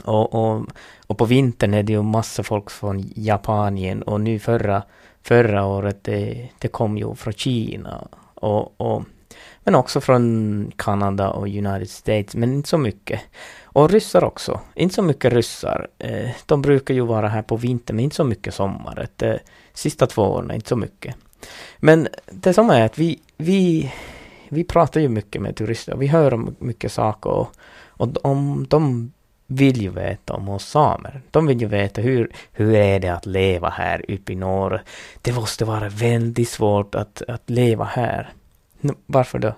och, 0.03 0.33
och, 0.33 0.65
och 1.07 1.17
på 1.17 1.25
vintern 1.25 1.73
är 1.73 1.83
det 1.83 1.93
ju 1.93 2.01
massa 2.01 2.43
folk 2.43 2.71
från 2.71 3.11
Japanien 3.15 4.01
och 4.01 4.21
nu 4.21 4.39
förra, 4.39 4.83
förra 5.23 5.65
året 5.65 6.03
det, 6.03 6.49
det 6.59 6.67
kom 6.67 6.97
ju 6.97 7.15
från 7.15 7.33
Kina 7.33 8.07
och, 8.35 8.81
och 8.81 9.03
men 9.63 9.75
också 9.75 10.01
från 10.01 10.71
Kanada 10.75 11.29
och 11.29 11.47
United 11.47 11.89
States, 11.89 12.35
men 12.35 12.53
inte 12.53 12.69
så 12.69 12.77
mycket. 12.77 13.21
Och 13.63 13.89
ryssar 13.89 14.23
också. 14.23 14.59
Inte 14.75 14.95
så 14.95 15.01
mycket 15.01 15.33
ryssar. 15.33 15.87
Eh, 15.97 16.29
de 16.45 16.61
brukar 16.61 16.93
ju 16.93 17.01
vara 17.01 17.27
här 17.27 17.41
på 17.41 17.55
vintern, 17.55 17.95
men 17.95 18.03
inte 18.03 18.15
så 18.15 18.23
mycket 18.23 18.53
sommar. 18.53 19.07
De 19.17 19.25
eh, 19.25 19.37
sista 19.73 20.07
två 20.07 20.21
åren, 20.21 20.51
inte 20.51 20.69
så 20.69 20.75
mycket. 20.75 21.15
Men 21.77 22.07
det 22.31 22.53
som 22.53 22.69
är 22.69 22.85
att 22.85 22.97
vi, 22.97 23.19
vi, 23.37 23.91
vi 24.51 24.63
pratar 24.63 25.01
ju 25.01 25.09
mycket 25.09 25.41
med 25.41 25.55
turister. 25.55 25.95
Vi 25.95 26.07
hör 26.07 26.33
om 26.33 26.55
mycket 26.59 26.91
saker 26.91 27.29
och, 27.29 27.51
och 27.87 28.25
om, 28.25 28.65
de 28.69 29.11
vill 29.47 29.81
ju 29.81 29.89
veta 29.89 30.33
om 30.33 30.49
oss 30.49 30.65
samer. 30.65 31.21
De 31.31 31.47
vill 31.47 31.61
ju 31.61 31.67
veta 31.67 32.01
hur, 32.01 32.31
hur 32.51 32.75
är 32.75 32.99
det 32.99 33.09
att 33.09 33.25
leva 33.25 33.69
här 33.69 34.05
uppe 34.07 34.33
i 34.33 34.35
norr. 34.35 34.83
Det 35.21 35.33
måste 35.33 35.65
vara 35.65 35.89
väldigt 35.89 36.49
svårt 36.49 36.95
att, 36.95 37.21
att 37.27 37.49
leva 37.49 37.85
här. 37.85 38.33
Varför 39.05 39.39
då? 39.39 39.53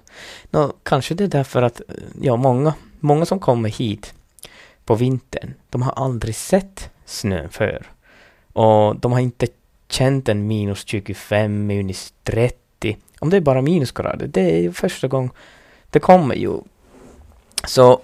No, 0.51 0.73
kanske 0.83 1.13
det 1.15 1.23
är 1.23 1.27
därför 1.27 1.62
att 1.62 1.81
eh, 1.88 1.95
ja, 2.21 2.35
många, 2.35 2.73
många 3.00 3.25
som 3.25 3.39
kommer 3.39 3.69
hit 3.69 4.13
på 4.85 4.95
vintern, 4.95 5.53
de 5.69 5.81
har 5.81 5.91
aldrig 5.91 6.35
sett 6.35 6.89
snön 7.05 7.50
förr. 7.50 7.85
Och 8.53 9.00
de 9.00 9.12
har 9.12 9.19
inte 9.19 9.47
känt 9.89 10.29
en 10.29 10.47
minus 10.47 10.88
25, 10.88 11.65
minus 11.65 12.13
30. 12.23 12.62
Om 13.19 13.29
det 13.29 13.37
är 13.37 13.41
bara 13.41 13.61
minusgrader, 13.61 14.27
det 14.27 14.41
är 14.41 14.61
ju 14.61 14.71
första 14.73 15.07
gången 15.07 15.31
det 15.89 15.99
kommer 15.99 16.35
ju. 16.35 16.59
Så 17.67 18.01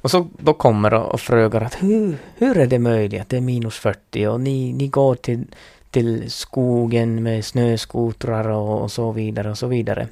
och 0.00 0.10
så 0.10 0.28
då 0.38 0.54
kommer 0.54 0.94
och, 0.94 1.12
och 1.12 1.20
frågar 1.20 1.60
att 1.60 1.82
hur, 1.82 2.16
hur 2.36 2.58
är 2.58 2.66
det 2.66 2.78
möjligt 2.78 3.20
att 3.20 3.28
det 3.28 3.36
är 3.36 3.40
minus 3.40 3.74
40 3.74 4.26
och 4.26 4.40
ni, 4.40 4.72
ni 4.72 4.88
går 4.88 5.14
till 5.14 5.44
till 5.90 6.30
skogen 6.30 7.22
med 7.22 7.44
snöskotrar 7.44 8.48
och, 8.48 8.82
och, 8.82 8.92
så 8.92 9.12
vidare 9.12 9.50
och 9.50 9.58
så 9.58 9.66
vidare. 9.66 10.08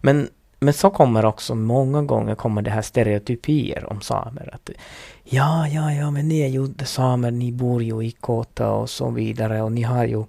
Men, 0.00 0.28
men 0.58 0.74
så 0.74 0.90
kommer 0.90 1.24
också 1.24 1.54
många 1.54 2.02
gånger 2.02 2.34
kommer 2.34 2.62
det 2.62 2.70
här 2.70 2.82
stereotypier 2.82 3.92
om 3.92 4.00
samer. 4.00 4.50
Att, 4.52 4.70
ja, 5.24 5.68
ja, 5.68 5.92
ja, 5.92 6.10
men 6.10 6.28
ni 6.28 6.40
är 6.40 6.48
ju 6.48 6.68
samer, 6.84 7.30
ni 7.30 7.52
bor 7.52 7.82
ju 7.82 8.02
i 8.02 8.10
kåta 8.10 8.70
och 8.70 8.90
så 8.90 9.10
vidare 9.10 9.62
och 9.62 9.72
ni 9.72 9.82
har 9.82 10.04
ju 10.04 10.24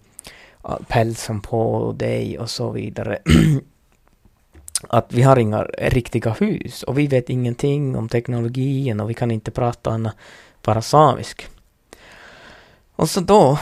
pälsen 0.88 1.42
på 1.42 1.92
dig 1.98 2.40
och 2.40 2.50
så 2.50 2.72
vidare. 2.72 3.20
att 4.88 5.14
vi 5.14 5.22
har 5.22 5.40
inga 5.40 5.64
riktiga 5.64 6.32
hus 6.32 6.84
och 6.84 6.98
vi 6.98 7.08
vet 7.08 7.30
ingenting 7.30 7.96
om 7.96 8.10
teknologin 8.10 9.00
och 9.00 9.10
vi 9.10 9.14
kan 9.14 9.32
inte 9.32 9.52
prata 9.52 9.90
annat 9.90 10.16
bara 10.62 10.82
samisk. 10.82 11.48
Och 12.96 13.10
så 13.10 13.20
då 13.20 13.58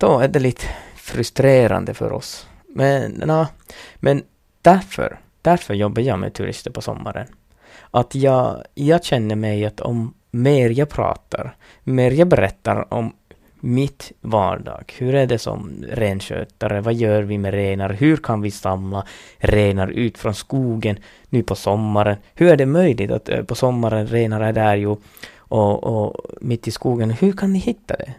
då 0.00 0.18
är 0.18 0.28
det 0.28 0.38
lite 0.38 0.66
frustrerande 0.96 1.94
för 1.94 2.12
oss. 2.12 2.46
Men, 2.66 3.10
na, 3.26 3.48
men 3.96 4.22
därför, 4.62 5.20
därför 5.42 5.74
jobbar 5.74 6.02
jag 6.02 6.18
med 6.18 6.34
turister 6.34 6.70
på 6.70 6.80
sommaren. 6.80 7.26
Att 7.90 8.14
jag, 8.14 8.64
jag 8.74 9.04
känner 9.04 9.36
mig 9.36 9.66
att 9.66 9.80
om 9.80 10.14
mer 10.30 10.70
jag 10.70 10.88
pratar, 10.88 11.56
mer 11.84 12.10
jag 12.10 12.28
berättar 12.28 12.94
om 12.94 13.12
mitt 13.60 14.12
vardag. 14.20 14.94
Hur 14.98 15.14
är 15.14 15.26
det 15.26 15.38
som 15.38 15.84
renskötare? 15.88 16.80
Vad 16.80 16.94
gör 16.94 17.22
vi 17.22 17.38
med 17.38 17.54
renar? 17.54 17.90
Hur 17.90 18.16
kan 18.16 18.40
vi 18.40 18.50
samla 18.50 19.04
renar 19.38 19.88
ut 19.88 20.18
från 20.18 20.34
skogen 20.34 20.98
nu 21.28 21.42
på 21.42 21.54
sommaren? 21.54 22.16
Hur 22.34 22.48
är 22.48 22.56
det 22.56 22.66
möjligt 22.66 23.10
att 23.10 23.28
eh, 23.28 23.42
på 23.42 23.54
sommaren 23.54 24.06
renar 24.06 24.40
är 24.40 24.52
där 24.52 24.76
ju 24.76 24.96
och, 25.38 25.84
och 25.84 26.16
mitt 26.40 26.68
i 26.68 26.70
skogen? 26.70 27.10
Hur 27.10 27.32
kan 27.32 27.52
ni 27.52 27.58
hitta 27.58 27.96
det? 27.96 28.14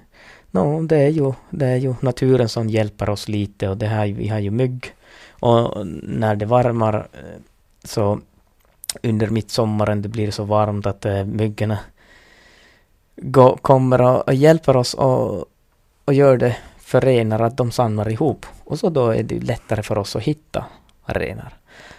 No, 0.52 0.82
det, 0.82 0.98
är 0.98 1.10
ju, 1.10 1.34
det 1.50 1.66
är 1.66 1.78
ju 1.78 1.96
naturen 2.02 2.50
som 2.50 2.70
hjälper 2.70 3.10
oss 3.10 3.28
lite 3.28 3.70
och 3.70 3.78
det 3.78 3.88
här, 3.88 4.08
vi 4.08 4.28
har 4.28 4.40
ju 4.40 4.52
mygg. 4.52 4.86
Och 5.30 5.88
när 6.04 6.36
det 6.36 6.46
varmar 6.46 6.96
eh, 6.96 7.42
så 7.84 8.20
under 9.04 9.28
midsommaren 9.28 10.02
det 10.02 10.10
blir 10.10 10.32
så 10.32 10.44
varmt 10.44 10.86
att 10.86 11.06
äh, 11.06 11.26
myggorna 11.26 11.80
gå, 13.16 13.58
kommer 13.58 14.02
och, 14.02 14.28
och, 14.28 14.34
hjälper 14.34 14.78
oss 14.78 14.94
och, 14.94 15.46
och 16.06 16.14
gör 16.14 16.38
det 16.38 16.58
för 16.78 17.02
renar 17.02 17.40
att 17.40 17.58
de 17.58 17.72
samlar 17.72 18.10
ihop. 18.10 18.46
Och 18.64 18.80
så 18.80 18.90
då 18.90 19.10
är 19.10 19.24
det 19.24 19.40
lättare 19.40 19.84
för 19.84 19.98
oss 19.98 20.16
att 20.16 20.24
hitta 20.24 20.66
renar. 21.06 21.54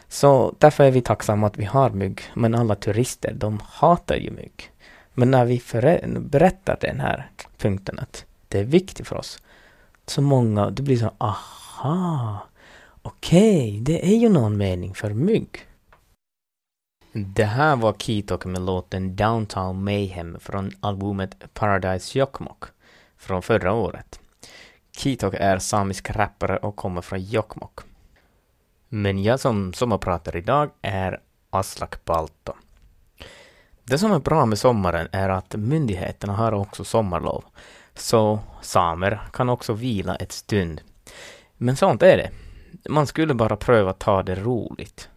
Så 0.08 0.54
därför 0.58 0.84
är 0.84 0.90
vi 0.90 1.00
tacksamma 1.00 1.46
att 1.46 1.58
vi 1.58 1.64
har 1.64 1.90
mygg. 1.90 2.20
Men 2.34 2.54
alla 2.54 2.74
turister, 2.74 3.32
de 3.34 3.60
hatar 3.64 4.16
ju 4.16 4.30
mygg. 4.30 4.70
Men 5.14 5.30
när 5.30 5.44
vi 5.44 5.62
berättar 6.20 6.78
den 6.80 7.00
här 7.00 7.30
punkten 7.58 7.98
att 7.98 8.24
det 8.48 8.58
är 8.58 8.64
viktigt 8.64 9.08
för 9.08 9.16
oss. 9.16 9.38
Så 10.06 10.22
många, 10.22 10.70
det 10.70 10.82
blir 10.82 10.96
så 10.96 11.10
aha, 11.18 12.38
okej, 13.02 13.68
okay, 13.68 13.80
det 13.80 14.06
är 14.06 14.16
ju 14.16 14.28
någon 14.28 14.56
mening 14.56 14.94
för 14.94 15.10
mygg. 15.10 15.66
Det 17.14 17.44
här 17.44 17.76
var 17.76 17.92
Kitok 17.92 18.44
med 18.44 18.62
låten 18.62 19.16
Downtown 19.16 19.84
Mayhem 19.84 20.40
från 20.40 20.70
albumet 20.80 21.54
Paradise 21.54 22.18
Jokkmokk 22.18 22.64
från 23.16 23.42
förra 23.42 23.72
året. 23.72 24.20
Kitok 24.96 25.34
är 25.34 25.58
samisk 25.58 26.10
rappare 26.10 26.56
och 26.56 26.76
kommer 26.76 27.00
från 27.00 27.20
Jokkmokk. 27.20 27.80
Men 28.88 29.22
jag 29.22 29.40
som 29.40 29.72
sommarpratar 29.72 30.36
idag 30.36 30.70
är 30.82 31.20
Aslak 31.50 32.04
Balto. 32.04 32.52
Det 33.84 33.98
som 33.98 34.12
är 34.12 34.18
bra 34.18 34.46
med 34.46 34.58
sommaren 34.58 35.08
är 35.12 35.28
att 35.28 35.56
myndigheterna 35.56 36.32
har 36.32 36.52
också 36.52 36.84
sommarlov. 36.84 37.44
Så 37.94 38.38
samer 38.60 39.20
kan 39.32 39.48
också 39.48 39.72
vila 39.72 40.16
ett 40.16 40.32
stund. 40.32 40.80
Men 41.56 41.76
sånt 41.76 42.02
är 42.02 42.16
det. 42.16 42.30
Man 42.88 43.06
skulle 43.06 43.34
bara 43.34 43.56
pröva 43.56 43.92
ta 43.92 44.22
det 44.22 44.34
roligt. 44.34 45.08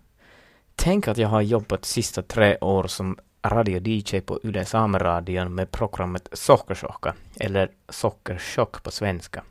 Tänk 0.75 1.07
att 1.07 1.17
jag 1.17 1.29
har 1.29 1.41
jobbat 1.41 1.85
sista 1.85 2.21
tre 2.21 2.57
år 2.61 2.87
som 2.87 3.17
radio-DJ 3.47 4.21
på 4.21 4.39
Yle 4.43 4.65
Sameradion 4.65 5.55
med 5.55 5.71
programmet 5.71 6.29
Sockersocka, 6.31 7.13
eller 7.39 7.71
Sockerchock 7.89 8.83
på 8.83 8.91
svenska. 8.91 9.43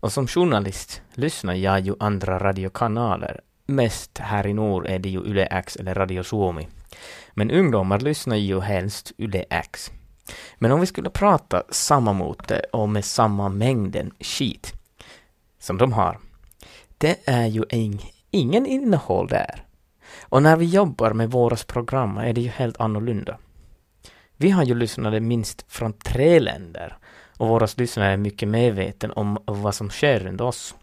Och 0.00 0.12
som 0.12 0.26
journalist 0.26 1.02
lyssnar 1.14 1.54
jag 1.54 1.80
ju 1.80 1.94
andra 1.98 2.38
radiokanaler 2.38 3.40
mest 3.66 4.18
här 4.18 4.46
i 4.46 4.54
norr 4.54 4.86
är 4.86 4.98
det 4.98 5.08
ju 5.08 5.24
Yle 5.24 5.46
X 5.46 5.76
eller 5.76 5.94
Radio 5.94 6.22
Suomi. 6.22 6.68
Men 7.32 7.50
ungdomar 7.50 8.00
lyssnar 8.00 8.36
ju 8.36 8.60
helst 8.60 9.12
Yle 9.18 9.44
X. 9.50 9.90
Men 10.58 10.72
om 10.72 10.80
vi 10.80 10.86
skulle 10.86 11.10
prata 11.10 11.62
samma 11.70 12.12
mote 12.12 12.64
och 12.72 12.88
med 12.88 13.04
samma 13.04 13.48
mängden 13.48 14.12
skit 14.20 14.72
som 15.58 15.78
de 15.78 15.92
har, 15.92 16.18
det 16.98 17.18
är 17.24 17.46
ju 17.46 17.64
ing 17.70 18.12
ingen 18.30 18.66
innehåll 18.66 19.28
där. 19.28 19.64
Och 20.32 20.42
när 20.42 20.56
vi 20.56 20.64
jobbar 20.64 21.12
med 21.12 21.30
våra 21.30 21.56
program 21.56 22.16
är 22.16 22.32
det 22.32 22.40
ju 22.40 22.48
helt 22.48 22.80
annorlunda. 22.80 23.38
Vi 24.36 24.50
har 24.50 24.64
ju 24.64 24.74
lyssnare 24.74 25.20
minst 25.20 25.64
från 25.68 25.92
tre 25.92 26.40
länder 26.40 26.96
och 27.36 27.48
våra 27.48 27.68
lyssnare 27.76 28.12
är 28.12 28.16
mycket 28.16 28.48
medvetna 28.48 29.12
om 29.12 29.38
vad 29.46 29.74
som 29.74 29.90
sker 29.90 30.20
runt 30.20 30.40
oss. 30.40 30.74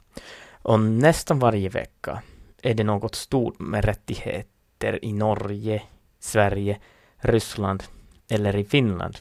Och 0.51 0.79
nästan 0.79 1.39
varje 1.39 1.69
vecka 1.69 2.21
är 2.61 2.73
det 2.73 2.83
något 2.83 3.15
stort 3.15 3.59
med 3.59 3.85
rättigheter 3.85 5.05
i 5.05 5.13
Norge, 5.13 5.83
Sverige, 6.19 6.79
Ryssland 7.17 7.83
eller 8.29 8.55
i 8.55 8.65
Finland. 8.65 9.17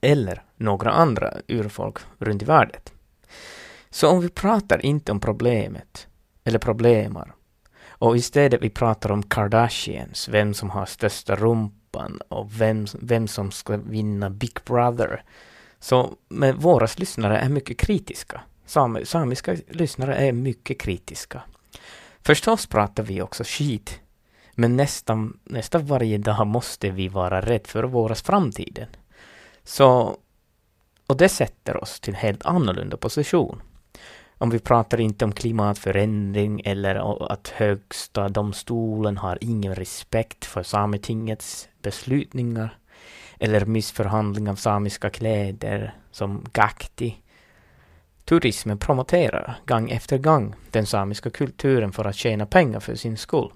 Eller 0.00 0.42
några 0.56 0.90
andra 0.90 1.34
urfolk 1.48 1.98
runt 2.18 2.42
i 2.42 2.44
världen. 2.44 2.80
Så 3.90 4.08
om 4.08 4.20
vi 4.20 4.28
pratar 4.28 4.86
inte 4.86 5.12
om 5.12 5.20
problemet, 5.20 6.08
eller 6.44 6.58
problemar, 6.58 7.34
och 7.98 8.16
istället 8.16 8.62
vi 8.62 8.70
pratar 8.70 9.12
om 9.12 9.22
Kardashians, 9.22 10.28
vem 10.28 10.54
som 10.54 10.70
har 10.70 10.86
största 10.86 11.36
rumpan 11.36 12.20
och 12.28 12.60
vem, 12.60 12.86
vem 13.00 13.28
som 13.28 13.50
ska 13.50 13.76
vinna 13.76 14.30
Big 14.30 14.58
Brother. 14.64 15.22
Så 15.78 16.16
men 16.28 16.58
våra 16.58 16.88
lyssnare 16.96 17.38
är 17.38 17.48
mycket 17.48 17.78
kritiska. 17.78 18.40
Sam, 18.66 18.98
samiska 19.04 19.56
lyssnare 19.68 20.16
är 20.16 20.32
mycket 20.32 20.80
kritiska. 20.80 21.42
Förstås 22.22 22.66
pratar 22.66 23.02
vi 23.02 23.22
också 23.22 23.44
skit, 23.46 24.00
men 24.54 24.76
nästan, 24.76 25.38
nästan 25.44 25.86
varje 25.86 26.18
dag 26.18 26.46
måste 26.46 26.90
vi 26.90 27.08
vara 27.08 27.40
rädda 27.40 27.64
för 27.68 27.84
våras 27.84 28.22
framtiden. 28.22 28.88
Så, 29.64 30.16
och 31.06 31.16
det 31.16 31.28
sätter 31.28 31.76
oss 31.76 32.00
till 32.00 32.14
en 32.14 32.20
helt 32.20 32.46
annorlunda 32.46 32.96
position. 32.96 33.62
Om 34.38 34.50
vi 34.50 34.58
pratar 34.58 35.00
inte 35.00 35.24
om 35.24 35.32
klimatförändring 35.32 36.62
eller 36.64 37.24
att 37.32 37.48
högsta 37.48 38.28
domstolen 38.28 39.16
har 39.16 39.38
ingen 39.40 39.74
respekt 39.74 40.44
för 40.44 40.62
Sametingets 40.62 41.68
beslutningar 41.82 42.78
eller 43.38 43.64
missförhandling 43.64 44.50
av 44.50 44.54
samiska 44.54 45.10
kläder 45.10 45.94
som 46.10 46.44
Gakti. 46.52 47.16
Turismen 48.24 48.78
promoterar 48.78 49.58
gång 49.66 49.90
efter 49.90 50.18
gång 50.18 50.54
den 50.70 50.86
samiska 50.86 51.30
kulturen 51.30 51.92
för 51.92 52.04
att 52.04 52.16
tjäna 52.16 52.46
pengar 52.46 52.80
för 52.80 52.94
sin 52.94 53.16
skull. 53.16 53.52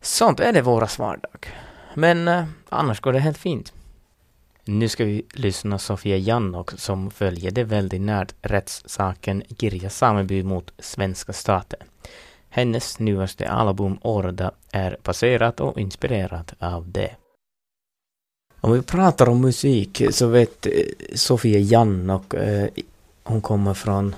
Sånt 0.00 0.40
är 0.40 0.52
det 0.52 0.62
våras 0.62 0.98
vardag. 0.98 1.46
Men 1.94 2.28
eh, 2.28 2.44
annars 2.68 3.00
går 3.00 3.12
det 3.12 3.18
helt 3.18 3.38
fint. 3.38 3.72
Nu 4.64 4.88
ska 4.88 5.04
vi 5.04 5.22
lyssna 5.32 5.78
Sofia 5.78 6.16
Jannok 6.16 6.70
som 6.70 7.10
följer 7.10 7.50
det 7.50 7.64
väldigt 7.64 8.00
nära 8.00 8.26
rättssaken 8.42 9.42
Girja 9.48 9.90
Sameby 9.90 10.42
mot 10.42 10.72
svenska 10.78 11.32
staten. 11.32 11.80
Hennes 12.48 12.98
nyaste 12.98 13.48
album 13.48 13.98
Orda 14.02 14.50
är 14.72 14.96
baserat 15.02 15.60
och 15.60 15.80
inspirerat 15.80 16.54
av 16.58 16.90
det. 16.90 17.10
Om 18.60 18.72
vi 18.72 18.82
pratar 18.82 19.28
om 19.28 19.40
musik 19.40 20.02
så 20.10 20.26
vet 20.26 20.66
eh, 20.66 20.72
Sofia 21.14 21.58
Jannok, 21.58 22.34
eh, 22.34 22.68
hon 23.22 23.40
kommer 23.40 23.74
från 23.74 24.14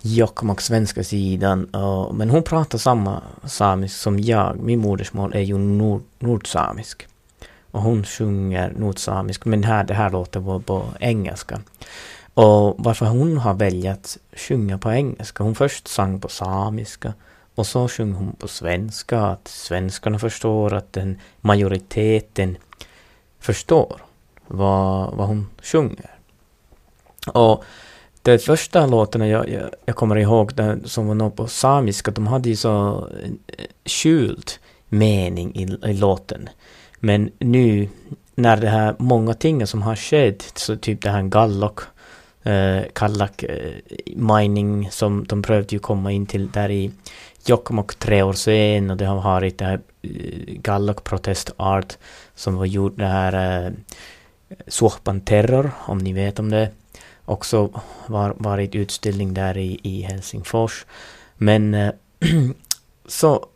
Jokkmokks 0.00 0.64
svenska 0.64 1.04
sidan, 1.04 1.68
men 2.12 2.30
hon 2.30 2.42
pratar 2.42 2.78
samma 2.78 3.22
samisk 3.44 3.96
som 3.96 4.20
jag. 4.20 4.56
Min 4.56 4.78
modersmål 4.78 5.34
är 5.34 5.40
ju 5.40 5.58
nord, 5.58 6.02
nordsamisk. 6.18 7.06
Och 7.76 7.82
hon 7.82 8.04
sjunger 8.04 8.72
nordsamisk, 8.76 9.44
men 9.44 9.64
här, 9.64 9.84
det 9.84 9.94
här 9.94 10.10
låter 10.10 10.40
på, 10.40 10.60
på 10.60 10.84
engelska. 11.00 11.60
Och 12.34 12.74
varför 12.78 13.06
hon 13.06 13.38
har 13.38 13.54
valt 13.54 13.86
att 13.86 14.18
sjunga 14.32 14.78
på 14.78 14.92
engelska. 14.92 15.42
Hon 15.44 15.54
först 15.54 15.88
sang 15.88 16.20
på 16.20 16.28
samiska 16.28 17.14
och 17.54 17.66
så 17.66 17.88
sjöng 17.88 18.12
hon 18.12 18.32
på 18.32 18.48
svenska. 18.48 19.20
Att 19.20 19.48
svenskarna 19.48 20.18
förstår 20.18 20.74
att 20.74 20.92
den 20.92 21.20
majoriteten 21.40 22.56
förstår 23.40 24.00
vad, 24.46 25.14
vad 25.16 25.26
hon 25.26 25.48
sjunger. 25.62 26.10
Och 27.32 27.64
de 28.22 28.38
första 28.38 28.86
låtarna 28.86 29.28
jag, 29.28 29.48
jag, 29.48 29.70
jag 29.84 29.96
kommer 29.96 30.16
ihåg 30.16 30.54
den, 30.54 30.88
som 30.88 31.06
var 31.06 31.14
något 31.14 31.36
på 31.36 31.46
samiska, 31.46 32.10
de 32.10 32.26
hade 32.26 32.48
ju 32.48 32.56
så 32.56 33.08
eh, 33.22 33.64
skjult 33.84 34.60
mening 34.88 35.54
i, 35.54 35.90
i 35.90 35.92
låten. 35.92 36.48
Men 37.00 37.30
nu 37.38 37.88
när 38.34 38.56
det 38.56 38.68
här 38.68 38.96
många 38.98 39.34
ting 39.34 39.66
som 39.66 39.82
har 39.82 39.96
skett, 39.96 40.52
så 40.54 40.76
typ 40.76 41.02
det 41.02 41.10
här 41.10 41.22
Gallock, 41.22 41.80
eh, 42.42 42.82
Kallak 42.92 43.42
eh, 43.42 43.72
mining 44.16 44.90
som 44.90 45.24
de 45.26 45.42
prövade 45.42 45.74
ju 45.74 45.78
komma 45.78 46.12
in 46.12 46.26
till 46.26 46.50
där 46.50 46.70
i 46.70 46.90
Jokkmokk 47.46 47.94
tre 47.94 48.22
år 48.22 48.32
sen 48.32 48.90
och 48.90 48.96
det 48.96 49.04
har 49.04 49.22
varit 49.22 49.58
det 49.58 49.64
här 49.64 49.80
eh, 50.88 50.92
protest 50.94 51.50
art 51.56 51.98
som 52.34 52.56
var 52.56 52.66
gjort 52.66 52.96
det 52.96 53.06
här 53.06 53.66
eh, 53.66 53.72
Suopan 54.66 55.20
terror, 55.20 55.70
om 55.86 55.98
ni 55.98 56.12
vet 56.12 56.38
om 56.38 56.50
det. 56.50 56.70
Också 57.24 57.82
var, 58.06 58.34
varit 58.38 58.74
utställning 58.74 59.34
där 59.34 59.56
i, 59.56 59.80
i 59.82 60.02
Helsingfors. 60.02 60.86
Men 61.36 61.74
eh, 61.74 61.92
så 63.06 63.46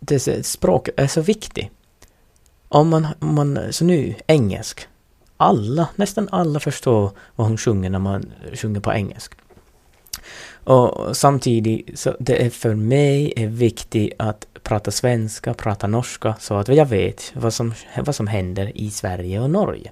det 0.00 0.46
språket 0.46 0.94
är 1.00 1.06
så 1.06 1.20
viktigt. 1.20 1.70
Om 2.74 2.88
man, 2.88 3.06
om 3.18 3.34
man, 3.34 3.58
så 3.70 3.84
nu, 3.84 4.14
engelsk. 4.26 4.88
Alla, 5.36 5.88
nästan 5.96 6.28
alla 6.32 6.60
förstår 6.60 7.10
vad 7.36 7.46
hon 7.46 7.58
sjunger 7.58 7.90
när 7.90 7.98
man 7.98 8.32
sjunger 8.54 8.80
på 8.80 8.92
engelska. 8.92 9.36
Och 10.64 11.16
samtidigt, 11.16 11.98
så 11.98 12.16
det 12.18 12.44
är 12.44 12.50
för 12.50 12.74
mig 12.74 13.32
är 13.36 13.46
viktigt 13.46 14.12
att 14.18 14.46
prata 14.62 14.90
svenska, 14.90 15.54
prata 15.54 15.86
norska, 15.86 16.34
så 16.40 16.54
att 16.54 16.68
jag 16.68 16.86
vet 16.86 17.32
vad 17.34 17.54
som, 17.54 17.74
vad 17.96 18.14
som 18.14 18.26
händer 18.26 18.72
i 18.74 18.90
Sverige 18.90 19.40
och 19.40 19.50
Norge. 19.50 19.90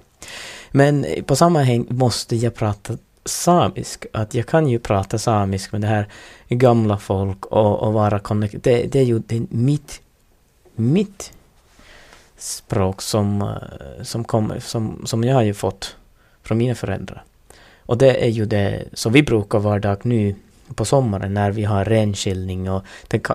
Men 0.71 1.05
på 1.25 1.35
samma 1.35 1.61
häng 1.61 1.85
måste 1.89 2.35
jag 2.35 2.55
prata 2.55 2.97
samisk. 3.25 4.05
Att 4.13 4.33
jag 4.33 4.47
kan 4.47 4.67
ju 4.67 4.79
prata 4.79 5.17
samisk 5.17 5.71
med 5.71 5.81
det 5.81 5.87
här 5.87 6.07
gamla 6.49 6.97
folk 6.97 7.45
och, 7.45 7.79
och 7.79 7.93
vara 7.93 8.19
connected. 8.19 8.61
Det, 8.63 8.83
det 8.83 8.99
är 8.99 9.03
ju 9.03 9.19
det 9.19 9.37
är 9.37 9.45
mitt, 9.49 10.01
mitt 10.75 11.31
språk 12.43 13.01
som, 13.01 13.41
eh, 13.41 14.03
som, 14.03 14.23
kommer, 14.23 14.59
som, 14.59 15.01
som 15.05 15.23
jag 15.23 15.35
har 15.35 15.41
ju 15.41 15.53
fått 15.53 15.95
från 16.41 16.57
mina 16.57 16.75
föräldrar. 16.75 17.23
Och 17.79 17.97
det 17.97 18.25
är 18.25 18.29
ju 18.29 18.45
det 18.45 18.83
som 18.93 19.13
vi 19.13 19.23
brukar 19.23 19.59
vardag 19.59 19.97
nu 20.03 20.35
på 20.75 20.85
sommaren 20.85 21.33
när 21.33 21.51
vi 21.51 21.63
har 21.63 21.85
renskiljning 21.85 22.69
och 22.69 22.83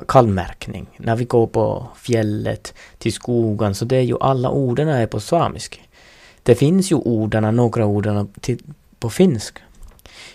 kallmärkning. 0.09 0.87
När 0.97 1.17
vi 1.17 1.25
går 1.25 1.47
på 1.47 1.87
fjället 1.97 2.75
till 2.99 3.13
skogen 3.13 3.75
så 3.75 3.85
det 3.85 3.97
är 3.97 4.03
ju 4.03 4.17
alla 4.21 4.51
orden 4.51 4.89
är 4.89 5.07
på 5.07 5.21
samisk. 5.21 5.83
Det 6.43 6.55
finns 6.55 6.93
ju 6.93 6.97
orden, 6.97 7.57
några 7.57 7.87
orden 7.87 8.33
på 8.99 9.11
finsk. 9.11 9.59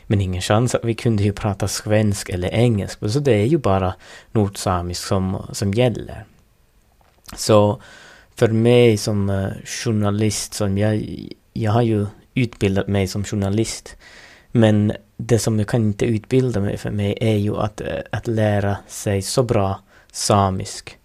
Men 0.07 0.21
ingen 0.21 0.41
chans 0.41 0.75
att 0.75 0.86
vi 0.86 0.93
kunde 0.93 1.23
ju 1.23 1.33
prata 1.33 1.67
svensk 1.67 2.29
eller 2.29 2.49
engelska, 2.49 3.09
så 3.09 3.19
det 3.19 3.33
är 3.33 3.45
ju 3.45 3.57
bara 3.57 3.93
nordsamisk 4.31 5.07
som, 5.07 5.47
som 5.51 5.73
gäller. 5.73 6.25
Så 7.36 7.81
för 8.36 8.48
mig 8.48 8.98
som 8.98 9.30
eh, 9.30 9.48
journalist, 9.65 10.54
som 10.54 10.78
jag, 10.78 11.19
jag 11.54 11.72
har 11.72 11.82
ju 11.82 12.06
utbildat 12.34 12.88
mig 12.88 13.08
som 13.08 13.24
journalist, 13.24 13.96
men 14.52 14.93
det 15.17 15.39
som 15.39 15.60
jag 15.60 15.67
kan 15.67 15.82
inte 15.82 16.06
utbilda 16.06 16.60
mig 16.60 16.78
för 16.78 16.91
mig 16.91 17.17
är 17.22 17.36
ju 17.36 17.56
att, 17.58 17.82
eh, 17.82 18.00
att 18.12 18.28
lära 18.28 18.78
sig 18.88 19.22
så 19.22 19.43
bra 19.43 19.80
samisk 20.12 20.98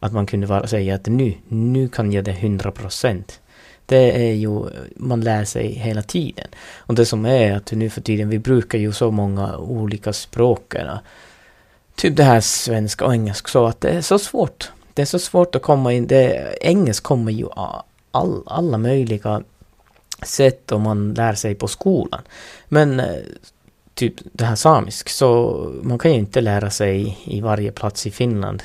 att 0.00 0.12
man 0.12 0.26
kunde 0.26 0.46
bara 0.46 0.66
säga 0.66 0.94
att 0.94 1.06
nu, 1.06 1.34
nu 1.48 1.88
kan 1.88 2.12
jag 2.12 2.24
det 2.24 2.32
hundra 2.32 2.70
procent. 2.70 3.40
Det 3.86 4.28
är 4.28 4.32
ju, 4.32 4.60
eh, 4.60 4.72
man 4.96 5.20
lär 5.20 5.44
sig 5.44 5.72
hela 5.72 6.02
tiden. 6.02 6.46
Och 6.76 6.94
det 6.94 7.06
som 7.06 7.26
är 7.26 7.56
att 7.56 7.72
nu 7.72 7.90
för 7.90 8.00
tiden, 8.00 8.28
vi 8.28 8.38
brukar 8.38 8.78
ju 8.78 8.92
så 8.92 9.10
många 9.10 9.56
olika 9.56 10.12
språk. 10.12 10.74
Typ 11.94 12.16
det 12.16 12.24
här 12.24 12.40
svenska 12.40 13.04
och 13.04 13.14
engelska, 13.14 13.48
så 13.48 13.66
att 13.66 13.80
det 13.80 13.88
är 13.88 14.00
så 14.00 14.18
svårt 14.18 14.70
det 14.96 15.02
är 15.02 15.06
så 15.06 15.18
svårt 15.18 15.54
att 15.54 15.62
komma 15.62 15.92
in. 15.92 16.06
Det, 16.06 16.56
engelsk 16.60 17.02
kommer 17.02 17.32
ju 17.32 17.46
all, 18.10 18.42
alla 18.46 18.78
möjliga 18.78 19.42
sätt 20.22 20.72
om 20.72 20.82
man 20.82 21.14
lär 21.14 21.34
sig 21.34 21.54
på 21.54 21.68
skolan. 21.68 22.20
Men 22.68 23.00
eh, 23.00 23.16
typ 23.94 24.14
det 24.32 24.44
här 24.44 24.54
samisk, 24.54 25.08
så 25.08 25.52
man 25.82 25.98
kan 25.98 26.12
ju 26.12 26.18
inte 26.18 26.40
lära 26.40 26.70
sig 26.70 27.18
i 27.24 27.40
varje 27.40 27.72
plats 27.72 28.06
i 28.06 28.10
Finland. 28.10 28.62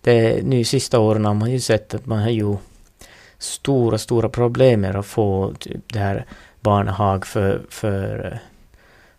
Det, 0.00 0.44
nu 0.44 0.64
sista 0.64 0.98
åren 0.98 1.24
har 1.24 1.34
man 1.34 1.50
ju 1.50 1.60
sett 1.60 1.94
att 1.94 2.06
man 2.06 2.18
har 2.18 2.30
ju 2.30 2.56
stora, 3.38 3.98
stora 3.98 4.28
problem 4.28 4.80
med 4.80 4.96
att 4.96 5.06
få 5.06 5.54
typ 5.58 5.92
det 5.92 5.98
här 5.98 6.26
barnhag 6.60 7.26
för, 7.26 7.62
för, 7.70 8.38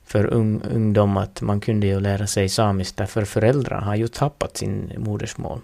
för 0.06 0.26
ung, 0.26 0.62
ungdom 0.74 1.18
att 1.18 1.42
man 1.42 1.60
kunde 1.60 1.88
ju 1.88 2.00
lära 2.00 2.28
sig 2.28 2.50
samiskt 2.50 2.98
därför 2.98 3.26
föräldrar 3.26 3.82
har 3.82 3.96
ju 3.96 4.08
tappat 4.08 4.58
sin 4.58 4.92
modersmål. 4.98 5.62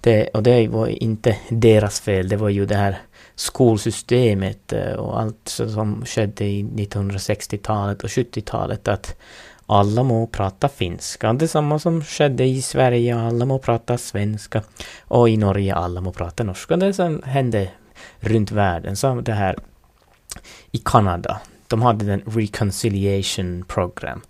Det, 0.00 0.28
och 0.28 0.42
det 0.42 0.68
var 0.68 0.86
inte 0.86 1.36
deras 1.48 2.00
fel, 2.00 2.28
det 2.28 2.36
var 2.36 2.48
ju 2.48 2.66
det 2.66 2.76
här 2.76 2.98
skolsystemet 3.34 4.72
eh, 4.72 4.92
och 4.92 5.20
allt 5.20 5.48
som 5.48 6.04
skedde 6.06 6.44
i 6.44 6.62
1960-talet 6.62 8.04
och 8.04 8.10
70-talet 8.10 8.88
att 8.88 9.16
alla 9.66 10.02
må 10.02 10.26
prata 10.26 10.68
finska. 10.68 11.32
Detsamma 11.32 11.78
som 11.78 12.04
skedde 12.04 12.44
i 12.44 12.62
Sverige, 12.62 13.18
alla 13.18 13.44
må 13.44 13.58
prata 13.58 13.98
svenska. 13.98 14.62
Och 15.00 15.28
i 15.28 15.36
Norge, 15.36 15.74
alla 15.74 16.00
må 16.00 16.12
prata 16.12 16.44
norska. 16.44 16.76
Det 16.76 16.92
som 16.92 17.22
hände 17.24 17.68
runt 18.20 18.50
världen. 18.50 18.96
Som 18.96 19.24
det 19.24 19.32
här 19.32 19.56
i 20.70 20.78
Kanada, 20.78 21.40
de 21.66 21.82
hade 21.82 22.04
den 22.04 22.22
Reconciliation 22.26 23.64
Program. 23.68 24.20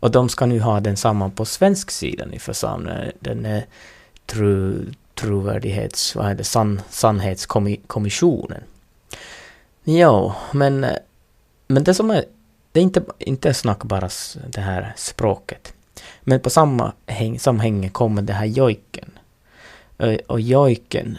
Och 0.00 0.10
de 0.10 0.28
ska 0.28 0.46
nu 0.46 0.60
ha 0.60 0.80
den 0.80 0.96
samma 0.96 1.30
på 1.30 1.44
svensk 1.44 1.90
sidan 1.90 2.32
i 2.32 2.38
församlingen. 2.38 3.12
Den 3.20 3.46
eh, 3.46 3.56
är 3.56 3.64
trovärdighets... 5.16 6.14
Vad 6.14 6.26
är 6.26 6.34
det? 6.34 6.44
San, 6.44 6.80
sannhetskommissionen. 6.90 8.62
Ja, 9.84 10.36
men, 10.52 10.86
men 11.68 11.84
det 11.84 11.94
som 11.94 12.10
är... 12.10 12.24
Det 12.72 12.80
är 12.80 12.84
inte, 12.84 13.02
inte 13.18 13.54
snack 13.54 13.84
bara 13.84 14.10
det 14.48 14.60
här 14.60 14.92
språket. 14.96 15.74
Men 16.20 16.40
på 16.40 16.50
samma 16.50 16.92
häng, 17.06 17.38
samhänge 17.38 17.88
kommer 17.88 18.22
det 18.22 18.32
här 18.32 18.46
jojken. 18.46 19.10
Och 20.26 20.40
jojken 20.40 21.18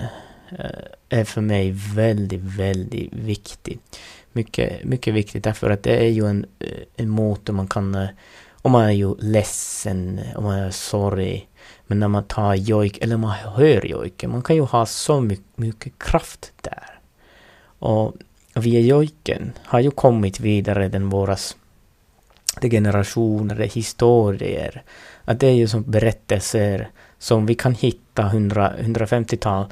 eh, 0.60 1.20
är 1.20 1.24
för 1.24 1.42
mig 1.42 1.72
väldigt, 1.96 2.42
väldigt 2.42 3.14
viktig. 3.14 3.80
Mycket, 4.32 4.84
mycket 4.84 5.14
viktigt 5.14 5.44
därför 5.44 5.70
att 5.70 5.84
det 5.84 5.98
är 5.98 6.10
ju 6.10 6.28
en, 6.28 6.46
en 6.96 7.10
motor 7.10 7.54
man 7.54 7.68
kan... 7.68 7.96
Eh, 7.96 8.10
om 8.68 8.72
man 8.72 8.86
är 8.86 8.92
ju 8.92 9.16
ledsen, 9.20 10.22
om 10.36 10.44
man 10.44 10.60
är 10.60 10.72
sorg, 10.72 11.48
men 11.86 12.00
när 12.00 12.08
man 12.08 12.24
tar 12.24 12.56
jojk, 12.56 12.98
eller 12.98 13.18
man 13.18 13.32
hör 13.32 13.86
jojken, 13.86 14.32
man 14.32 14.42
kan 14.42 14.56
ju 14.56 14.62
ha 14.62 14.86
så 14.86 15.22
mycket, 15.22 15.58
mycket 15.58 16.00
kraft 16.00 16.54
där. 16.62 17.00
Och 17.80 18.16
via 18.56 18.80
jojken 18.80 19.52
har 19.64 19.80
ju 19.80 19.92
kommit 19.92 20.40
vidare 20.40 20.90
den 20.90 21.10
våras 21.10 21.56
de 22.62 22.70
generationer, 22.70 23.56
de 23.56 23.66
historier. 23.66 24.84
Att 25.26 25.40
det 25.40 25.48
är 25.48 25.56
ju 25.56 25.68
som 25.68 25.84
berättelser 25.92 26.90
som 27.20 27.46
vi 27.46 27.56
kan 27.56 27.74
hitta 27.74 28.24
150-tal, 28.24 29.66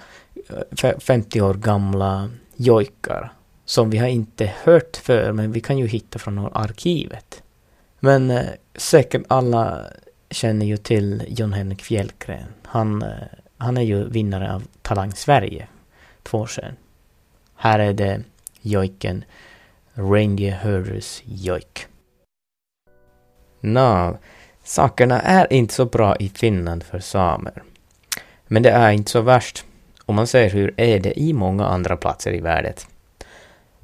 50 1.00 1.40
eh, 1.40 1.46
år 1.46 1.54
gamla 1.54 2.30
jojkar 2.56 3.34
som 3.66 3.90
vi 3.90 3.98
har 3.98 4.08
inte 4.08 4.54
hört 4.64 4.98
för 4.98 5.32
men 5.32 5.52
vi 5.52 5.60
kan 5.62 5.78
ju 5.78 5.88
hitta 5.88 6.20
från 6.20 6.40
arkivet. 6.54 7.42
Men 8.06 8.32
eh, 8.32 8.46
säkert 8.76 9.24
alla 9.28 9.86
känner 10.30 10.66
ju 10.66 10.78
till 10.78 11.24
Jon 11.28 11.54
Henrik 11.54 11.82
Fjällgren. 11.82 12.54
Han, 12.64 13.02
eh, 13.02 13.10
han 13.58 13.78
är 13.78 13.82
ju 13.82 14.10
vinnare 14.10 14.54
av 14.54 14.64
Talang 14.82 15.12
Sverige 15.12 15.68
två 16.24 16.38
år 16.38 16.48
sedan. 16.48 16.76
Här 17.56 17.80
är 17.80 17.94
det 17.94 18.22
jojken 18.62 19.24
Reindeer 19.94 20.52
Herders 20.52 21.22
jojk. 21.26 21.88
Nå, 23.60 24.18
sakerna 24.64 25.22
är 25.22 25.54
inte 25.54 25.74
så 25.74 25.86
bra 25.86 26.16
i 26.16 26.30
Finland 26.30 26.84
för 26.84 27.00
samer. 27.00 27.64
Men 28.48 28.64
det 28.64 28.72
är 28.72 28.92
inte 28.92 29.12
så 29.12 29.22
värst 29.22 29.66
om 30.06 30.16
man 30.16 30.28
ser 30.28 30.50
hur 30.50 30.74
är 30.78 31.00
det 31.00 31.20
i 31.20 31.34
många 31.34 31.66
andra 31.66 31.98
platser 31.98 32.34
i 32.34 32.40
världen. 32.40 32.74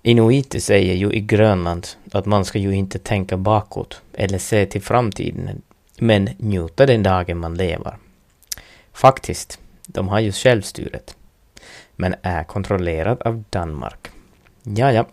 Inuiter 0.03 0.59
säger 0.59 0.93
ju 0.93 1.11
i 1.11 1.19
Grönland 1.19 1.87
att 2.11 2.25
man 2.25 2.45
ska 2.45 2.59
ju 2.59 2.75
inte 2.75 2.99
tänka 2.99 3.37
bakåt 3.37 4.01
eller 4.13 4.37
se 4.37 4.65
till 4.65 4.81
framtiden 4.81 5.61
men 5.97 6.29
njuta 6.37 6.85
den 6.85 7.03
dagen 7.03 7.37
man 7.37 7.53
lever. 7.53 7.97
Faktiskt, 8.93 9.59
de 9.87 10.07
har 10.07 10.19
ju 10.19 10.31
självstyret, 10.31 11.15
men 11.95 12.15
är 12.21 12.43
kontrollerad 12.43 13.21
av 13.21 13.43
Danmark. 13.49 14.07
Ja, 14.63 14.91
ja. 14.91 15.05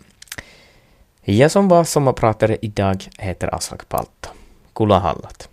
Jag 1.22 1.50
som 1.50 1.68
var 1.68 1.84
sommarpratare 1.84 2.56
idag 2.62 3.08
heter 3.18 3.54
Aslak 3.54 3.88
Palta. 3.88 4.28
Kulahallat. 4.74 5.48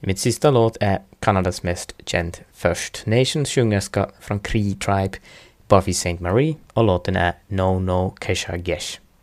Mitt 0.00 0.18
sista 0.18 0.50
låt 0.50 0.76
är 0.80 1.02
Kanadas 1.20 1.62
mest 1.62 1.94
känd 2.06 2.38
First 2.52 3.06
Nations 3.06 3.50
sjungerska 3.50 4.10
från 4.20 4.40
Cree 4.40 4.74
Tribe, 4.74 5.18
Barhí 5.68 5.92
St 5.92 6.20
Marie 6.20 6.56
ó 6.74 6.82
látainna 6.82 7.34
nó 7.48 7.78
nó 7.80 8.14
ceise 8.20 8.58
gceis. 8.58 9.07